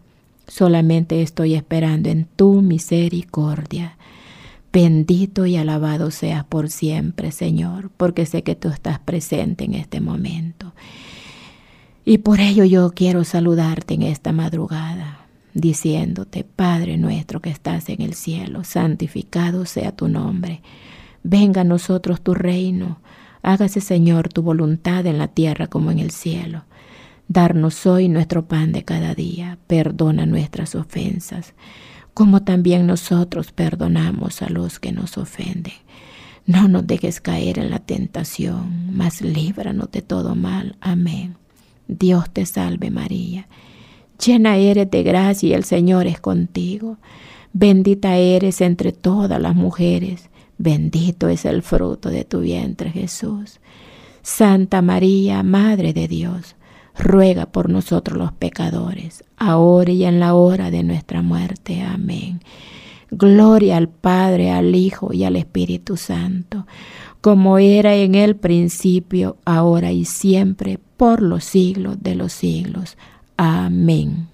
solamente 0.47 1.21
estoy 1.21 1.55
esperando 1.57 2.11
en 2.11 2.27
tu 2.37 2.63
misericordia. 2.63 3.99
Bendito 4.73 5.47
y 5.47 5.57
alabado 5.57 6.13
seas 6.13 6.45
por 6.45 6.71
siempre, 6.71 7.33
Señor, 7.33 7.91
porque 7.97 8.25
sé 8.25 8.45
que 8.45 8.55
tú 8.55 8.69
estás 8.69 9.01
presente 9.01 9.65
en 9.65 9.75
este 9.75 10.01
momento. 10.01 10.75
Y 12.05 12.19
por 12.19 12.39
ello 12.39 12.63
yo 12.63 12.93
quiero 12.95 13.25
saludarte 13.25 13.95
en 13.95 14.03
esta 14.03 14.31
madrugada, 14.31 15.27
diciéndote, 15.55 16.45
Padre 16.45 16.99
nuestro 16.99 17.41
que 17.41 17.51
estás 17.51 17.89
en 17.89 18.01
el 18.01 18.15
cielo, 18.15 18.63
santificado 18.63 19.67
sea 19.67 19.91
tu 19.91 20.07
nombre. 20.07 20.63
Venga 21.27 21.63
a 21.63 21.65
nosotros 21.65 22.21
tu 22.21 22.35
reino. 22.35 22.99
Hágase, 23.43 23.81
Señor, 23.81 24.29
tu 24.29 24.43
voluntad 24.43 25.07
en 25.07 25.17
la 25.17 25.29
tierra 25.29 25.69
como 25.69 25.91
en 25.91 25.99
el 25.99 26.11
cielo. 26.11 26.65
Darnos 27.29 27.87
hoy 27.87 28.11
nuestro 28.11 28.45
pan 28.45 28.73
de 28.73 28.85
cada 28.85 29.15
día. 29.15 29.57
Perdona 29.67 30.27
nuestras 30.27 30.75
ofensas, 30.75 31.55
como 32.13 32.43
también 32.43 32.87
nosotros 32.87 33.53
perdonamos 33.53 34.43
a 34.43 34.51
los 34.51 34.79
que 34.79 34.93
nos 34.93 35.17
ofenden. 35.17 35.73
No 36.45 36.69
nos 36.69 36.87
dejes 36.87 37.23
caer 37.23 37.59
en 37.59 37.71
la 37.71 37.79
tentación, 37.79 38.95
mas 38.95 39.23
líbranos 39.23 39.91
de 39.93 40.03
todo 40.03 40.35
mal. 40.35 40.77
Amén. 40.83 41.37
Dios 41.89 42.31
te 42.31 42.45
salve 42.45 42.91
María. 42.91 43.49
Llena 44.23 44.59
eres 44.59 44.91
de 44.91 45.03
gracia 45.03 45.49
y 45.49 45.53
el 45.55 45.65
Señor 45.65 46.07
es 46.07 46.21
contigo. 46.21 46.99
Bendita 47.55 48.17
eres 48.19 48.61
entre 48.61 48.93
todas 48.93 49.41
las 49.41 49.55
mujeres 49.55 50.29
Bendito 50.59 51.29
es 51.29 51.45
el 51.45 51.63
fruto 51.63 52.11
de 52.11 52.25
tu 52.25 52.41
vientre, 52.41 52.91
Jesús. 52.91 53.61
Santa 54.23 54.81
María, 54.83 55.43
Madre 55.43 55.93
de 55.93 56.09
Dios, 56.09 56.57
ruega 56.97 57.47
por 57.47 57.69
nosotros 57.69 58.17
los 58.17 58.33
pecadores, 58.33 59.25
ahora 59.37 59.93
y 59.93 60.05
en 60.05 60.21
la 60.21 60.35
hora 60.35 60.71
de 60.71 60.83
nuestra 60.83 61.23
muerte. 61.23 61.83
Amén. 61.83 62.41
Gloria 63.11 63.77
al 63.77 63.89
Padre, 63.89 64.51
al 64.51 64.75
Hijo 64.75 65.13
y 65.13 65.25
al 65.25 65.37
Espíritu 65.37 65.97
Santo, 65.97 66.67
como 67.21 67.59
era 67.59 67.95
en 67.95 68.15
el 68.15 68.37
principio, 68.37 69.37
ahora 69.45 69.93
y 69.93 70.05
siempre, 70.05 70.79
por 70.97 71.23
los 71.23 71.45
siglos 71.45 72.03
de 72.03 72.15
los 72.15 72.33
siglos. 72.33 72.97
Amén. 73.37 74.29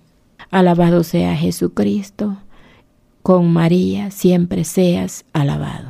Alabado 0.51 1.05
sea 1.05 1.37
Jesucristo, 1.37 2.39
con 3.23 3.53
María 3.53 4.11
siempre 4.11 4.65
seas 4.65 5.25
alabado. 5.33 5.90